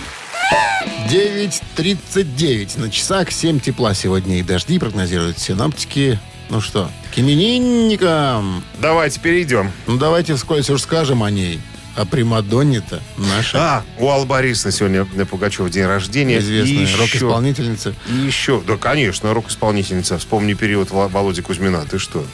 9.39 1.10 2.80
на 2.80 2.90
часах, 2.90 3.32
7 3.32 3.60
тепла 3.60 3.94
сегодня 3.94 4.40
и 4.40 4.44
дожди 4.44 4.80
прогнозируют 4.80 5.38
синаптики. 5.40 6.20
Ну 6.50 6.62
что, 6.62 6.90
к 7.14 7.20
именинникам. 7.20 8.64
Давайте 8.80 9.20
перейдем. 9.20 9.72
Ну 9.88 9.98
давайте 9.98 10.36
вскользь 10.36 10.70
уж 10.70 10.82
скажем 10.82 11.24
о 11.24 11.30
ней. 11.32 11.60
А 11.96 12.06
Примадонне-то 12.06 13.00
наша 13.18 13.58
А, 13.58 13.84
у 14.00 14.10
Аллы 14.10 14.26
Борисовны 14.26 14.74
сегодня 14.76 15.08
на 15.14 15.26
Пугачев 15.26 15.70
день 15.70 15.86
рождения. 15.86 16.40
известная 16.40 16.80
И 16.80 16.82
еще- 16.82 16.98
рок-исполнительница. 16.98 17.94
И 18.10 18.14
еще, 18.14 18.62
да, 18.68 18.76
конечно, 18.76 19.34
рок-исполнительница. 19.34 20.18
Вспомни 20.18 20.54
период 20.56 20.90
Володи 20.92 21.42
Кузьмина. 21.42 21.86
Ты 21.90 21.98
что? 21.98 22.26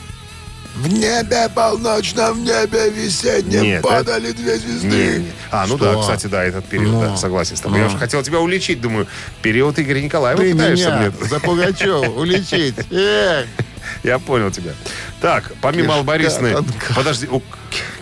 В 0.75 0.87
небе 0.87 1.49
полночном, 1.53 2.33
в 2.33 2.39
небе 2.39 2.89
весеннем 2.89 3.61
Нет, 3.61 3.81
падали 3.83 4.31
две 4.31 4.57
звезды. 4.57 4.87
Не, 4.87 5.17
не. 5.25 5.31
А, 5.51 5.65
ну 5.67 5.75
Что? 5.77 5.93
да, 5.95 5.99
кстати, 6.01 6.27
да, 6.27 6.43
этот 6.45 6.65
период, 6.65 6.93
Ну. 6.93 7.01
да, 7.01 7.17
согласен 7.17 7.57
с 7.57 7.61
тобой. 7.61 7.79
Я 7.79 7.83
Ну. 7.85 7.89
уже 7.89 7.97
хотел 7.99 8.23
тебя 8.23 8.39
уличить, 8.39 8.79
думаю, 8.79 9.05
период 9.41 9.77
Игоря 9.79 9.99
Николаева 10.01 10.41
Ты 10.41 10.53
пытаешься 10.53 10.85
меня 10.91 11.11
мне. 11.19 11.27
за 11.27 11.39
Пугачева 11.41 12.05
уличить. 12.05 12.75
Я 14.03 14.19
понял 14.19 14.49
тебя. 14.51 14.71
Так, 15.19 15.51
помимо 15.61 16.01
тонка. 16.03 16.93
Подожди, 16.95 17.27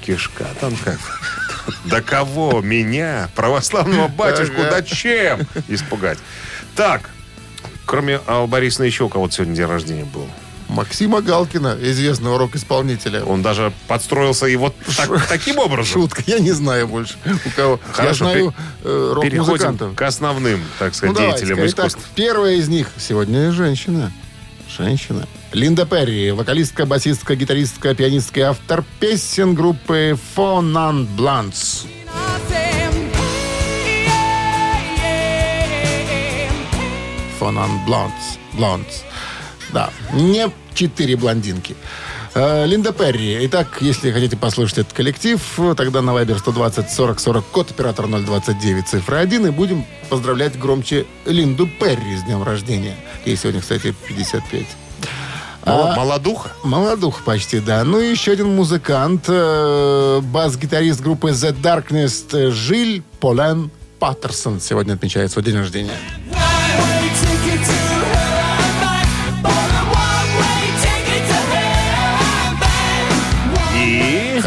кишка 0.06 0.46
тонка. 0.60 0.98
Да 1.86 2.02
кого? 2.02 2.62
Меня, 2.62 3.30
православного 3.36 4.08
батюшку, 4.08 4.62
да 4.62 4.82
чем 4.84 5.42
испугать? 5.68 6.20
Так, 6.76 7.10
кроме 7.86 8.20
Аллы 8.28 8.48
Борисовны, 8.48 8.86
еще 8.86 9.04
у 9.06 9.10
кого-то 9.10 9.34
сегодня 9.36 9.56
день 9.56 9.66
рождения 9.66 10.06
был. 10.06 10.28
Максима 10.70 11.22
Галкина, 11.22 11.78
известного 11.82 12.38
рок-исполнителя. 12.38 13.24
Он 13.26 13.42
даже 13.42 13.74
подстроился 13.88 14.46
и 14.46 14.56
вот 14.56 14.76
так- 14.96 15.28
таким 15.28 15.58
образом. 15.58 15.86
Шутка, 15.86 16.24
я 16.28 16.40
не 16.40 16.52
знаю 16.52 16.88
больше 16.88 17.16
у 17.46 17.50
кого. 17.56 17.80
я 17.88 17.94
Хорошо, 17.94 18.26
знаю 18.26 18.54
э, 18.84 19.12
рок-музыкантов. 19.16 19.96
к 19.96 20.02
основным, 20.04 20.64
так 20.78 20.90
Ну, 20.90 20.94
сказать, 20.98 21.16
давайте, 21.16 21.46
деятелям 21.46 21.68
Итак, 21.68 21.88
искусств. 21.88 22.10
первая 22.16 22.54
из 22.56 22.68
них 22.70 22.88
сегодня 22.98 23.52
женщина. 23.52 24.12
Женщина. 24.78 25.28
Линда 25.52 25.88
Перри, 25.88 26.30
вокалистка, 26.32 26.86
басистка, 26.86 27.36
гитаристка, 27.36 27.96
пианистка 27.96 28.40
и 28.40 28.44
автор 28.44 28.84
песен 29.00 29.56
группы 29.56 30.16
Blondes. 30.38 31.88
Four 37.40 37.52
Non 37.54 37.86
Blondes. 37.88 38.38
Blondes. 38.54 39.04
Да, 39.74 39.90
не 40.14 40.50
четыре 40.74 41.16
блондинки. 41.16 41.76
Э, 42.36 42.66
Линда 42.66 42.92
Перри. 42.94 43.46
Итак, 43.48 43.78
если 43.82 44.12
хотите 44.12 44.38
послушать 44.38 44.80
этот 44.80 44.94
коллектив, 44.94 45.42
тогда 45.76 46.02
на 46.02 46.12
Viber 46.12 46.38
120 46.38 46.90
40 46.92 47.20
40 47.20 47.46
код 47.46 47.72
оператор 47.72 48.08
029 48.08 48.88
цифра 48.88 49.18
1 49.18 49.48
и 49.48 49.50
будем 49.50 49.86
поздравлять 50.10 50.58
громче 50.58 51.06
Линду 51.26 51.68
Перри 51.68 52.18
с 52.18 52.24
днем 52.24 52.44
рождения. 52.44 52.96
Ей 53.26 53.36
сегодня, 53.36 53.62
кстати, 53.62 53.94
55. 54.08 54.66
Мол- 55.66 55.88
А- 55.88 55.96
Молодуха. 55.96 56.52
Молодух 56.64 57.24
почти, 57.24 57.60
да. 57.60 57.84
Ну 57.84 58.00
и 58.00 58.10
еще 58.10 58.32
один 58.32 58.56
музыкант, 58.56 59.26
э, 59.28 60.22
бас-гитарист 60.24 61.02
группы 61.02 61.30
The 61.32 61.54
Darkness 61.60 62.52
Жиль 62.52 63.04
Полен 63.20 63.70
Паттерсон 64.00 64.62
сегодня 64.62 64.94
отмечает 64.94 65.32
свой 65.32 65.44
день 65.44 65.58
рождения. 65.58 65.92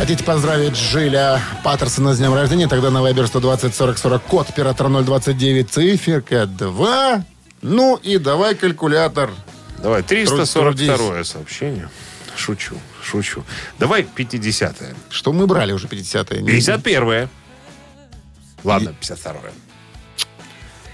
Хотите 0.03 0.25
поздравить 0.25 0.75
Жиля 0.75 1.41
Паттерсона 1.63 2.13
с 2.13 2.19
днем 2.19 2.35
рождения? 2.35 2.67
Тогда 2.67 2.91
на 2.91 2.99
Viber 2.99 3.25
120 3.25 3.73
40 3.73 3.99
40 3.99 4.23
код 4.25 4.51
оператора 4.51 4.89
029 4.89 5.71
циферка 5.71 6.47
2. 6.47 7.25
Ну 7.63 7.97
и 8.03 8.19
давай 8.19 8.57
калькулятор. 8.57 9.31
Давай, 9.79 10.03
Трудись. 10.03 10.29
342 10.29 11.23
сообщение. 11.23 11.89
Шучу, 12.37 12.75
шучу. 13.01 13.45
Давай 13.79 14.03
50-е. 14.03 14.97
Что 15.09 15.33
мы 15.33 15.47
брали 15.47 15.71
уже 15.71 15.87
50-е? 15.87 16.41
51-е. 16.41 17.29
Ладно, 18.65 18.97
52-е. 19.01 19.53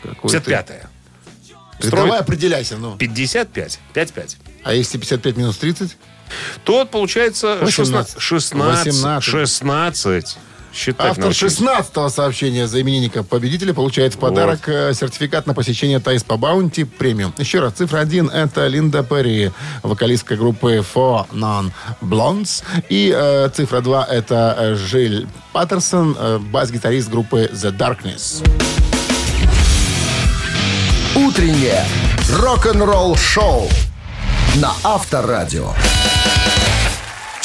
Какой 0.03 0.31
ты? 0.31 0.37
55-е. 0.37 0.87
Ты 1.81 1.91
Давай 1.91 2.21
определяйся, 2.21 2.77
ну. 2.77 2.99
55. 2.99 3.81
5-5. 3.95 4.37
А 4.65 4.75
если 4.75 4.99
55 4.99 5.37
минус 5.39 5.57
30? 5.57 5.97
Тот, 6.65 6.91
получается, 6.91 7.59
18. 7.61 8.21
16. 8.21 8.21
16. 8.21 8.87
18. 8.87 9.25
16. 9.25 10.39
Считать 10.73 11.11
Автор 11.11 11.25
научился. 11.25 11.63
16-го 11.65 12.09
сообщения 12.09 12.67
за 12.67 12.81
именинника 12.81 13.23
победителя 13.23 13.73
получает 13.73 14.15
в 14.15 14.19
подарок 14.19 14.69
э, 14.69 14.93
сертификат 14.95 15.47
на 15.47 15.55
посещение 15.55 15.99
Тайс 15.99 16.23
по 16.23 16.37
Баунти 16.37 16.85
премиум. 16.85 17.35
Еще 17.39 17.61
раз, 17.61 17.73
цифра 17.75 17.99
1 18.01 18.29
это 18.29 18.67
Линда 18.67 19.03
Перри, 19.03 19.51
вокалистка 19.83 20.37
группы 20.37 20.85
Four 20.95 21.27
Non 21.33 21.73
Blondes. 22.01 22.63
И 22.91 23.13
э, 23.17 23.49
цифра 23.49 23.81
2 23.81 24.05
это 24.05 24.55
э, 24.59 24.75
Жиль 24.75 25.27
Паттерсон, 25.53 26.17
э, 26.19 26.39
бас-гитарист 26.39 27.09
группы 27.09 27.51
The 27.53 27.77
Darkness. 27.77 28.47
Утреннее 31.17 31.85
рок-н-ролл-шоу 32.31 33.69
на 34.57 34.73
Авторадио. 34.85 35.73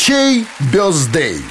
Чей 0.05 0.45
бездей? 0.73 1.41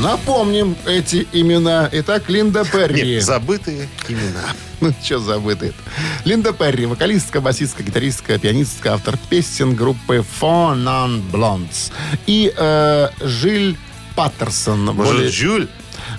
Напомним 0.00 0.74
эти 0.86 1.26
имена. 1.32 1.90
Итак, 1.92 2.30
Линда 2.30 2.64
Перри. 2.64 3.02
Нет, 3.16 3.22
забытые 3.22 3.86
имена. 4.08 4.44
Ну, 4.80 4.94
что 5.02 5.18
забыто 5.18 5.66
это? 5.66 5.74
Линда 6.24 6.54
Перри, 6.54 6.86
вокалистка, 6.86 7.42
басистка, 7.42 7.82
гитаристка, 7.82 8.38
пианистка, 8.38 8.94
автор 8.94 9.18
песен 9.28 9.74
группы 9.74 10.24
Four 10.40 10.74
Non 10.82 11.22
Blondes. 11.30 11.92
И 12.26 12.50
э, 12.56 13.08
Жиль 13.20 13.76
Паттерсон. 14.16 14.86
Может, 14.86 15.14
более- 15.16 15.30
Жюль? 15.30 15.68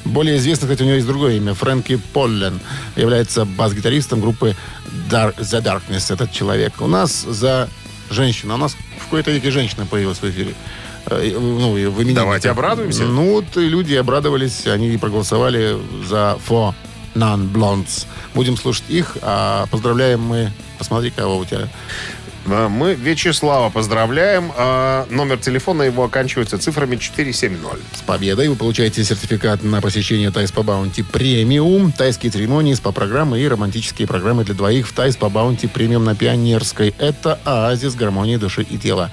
Более 0.04 0.38
известно, 0.38 0.68
кстати, 0.68 0.84
у 0.84 0.86
него 0.86 0.96
есть 0.96 1.08
другое 1.08 1.38
имя. 1.38 1.56
Фрэнки 1.56 1.96
Поллен. 2.14 2.60
Является 2.96 3.46
бас-гитаристом 3.46 4.22
группы 4.22 4.56
Dar- 5.10 5.36
The 5.38 5.64
Darkness. 5.64 6.14
Этот 6.14 6.32
человек. 6.32 6.82
У 6.82 6.88
нас 6.88 7.24
за 7.24 7.68
женщину. 8.10 8.56
У 8.56 8.58
нас 8.58 8.76
в 9.00 9.04
какой-то 9.06 9.32
веке 9.32 9.52
женщина 9.52 9.86
появилась 9.86 10.20
в 10.20 10.30
эфире. 10.30 10.54
Э, 11.08 11.32
Ну, 11.34 11.74
в 11.74 11.78
имениннике. 11.78 12.14
Давайте 12.16 12.50
обрадуемся. 12.50 13.04
Ну, 13.04 13.32
вот 13.34 13.56
люди 13.56 13.94
обрадовались. 13.96 14.66
Они 14.68 14.98
проголосовали 14.98 15.78
за 16.08 16.38
Four 16.48 16.74
Non 17.16 17.52
Blondes. 17.52 18.06
Будем 18.34 18.58
слушать 18.58 18.86
их. 18.90 19.18
А 19.22 19.66
поздравляем 19.68 20.22
мы... 20.22 20.52
Посмотри, 20.78 21.12
кого 21.12 21.38
у 21.38 21.46
тебя... 21.46 21.68
А, 22.48 22.70
Мы 22.70 22.94
Вячеслава 22.94 23.70
поздравляем. 23.70 24.52
А, 24.56 25.06
Номер 25.10 25.38
телефона 25.38 25.84
его 25.84 26.04
оканчивается 26.04 26.58
цифрами 26.58 26.96
470. 26.96 27.80
С 27.94 28.02
победой 28.02 28.50
вы 28.50 28.56
получаете 28.56 29.04
сертификат 29.04 29.64
на 29.64 29.82
посещение 29.82 30.32
Thai 30.32 30.52
Spa 30.52 30.64
Bounty 30.64 31.04
Premium, 31.04 31.92
тайские 31.92 32.32
церемонии, 32.32 32.74
СПА-программы 32.74 33.40
и 33.40 33.48
романтические 33.48 34.08
программы 34.08 34.44
для 34.44 34.54
двоих 34.54 34.88
в 34.88 34.94
Thai 34.94 35.16
Spa 35.16 35.30
Bounty 35.30 35.68
Premium 35.68 36.04
на 36.04 36.16
Пионерской. 36.16 36.94
Это 37.00 37.40
оазис 37.46 37.96
гармонии 37.96 38.38
души 38.38 38.64
и 38.64 38.78
тела. 38.78 39.12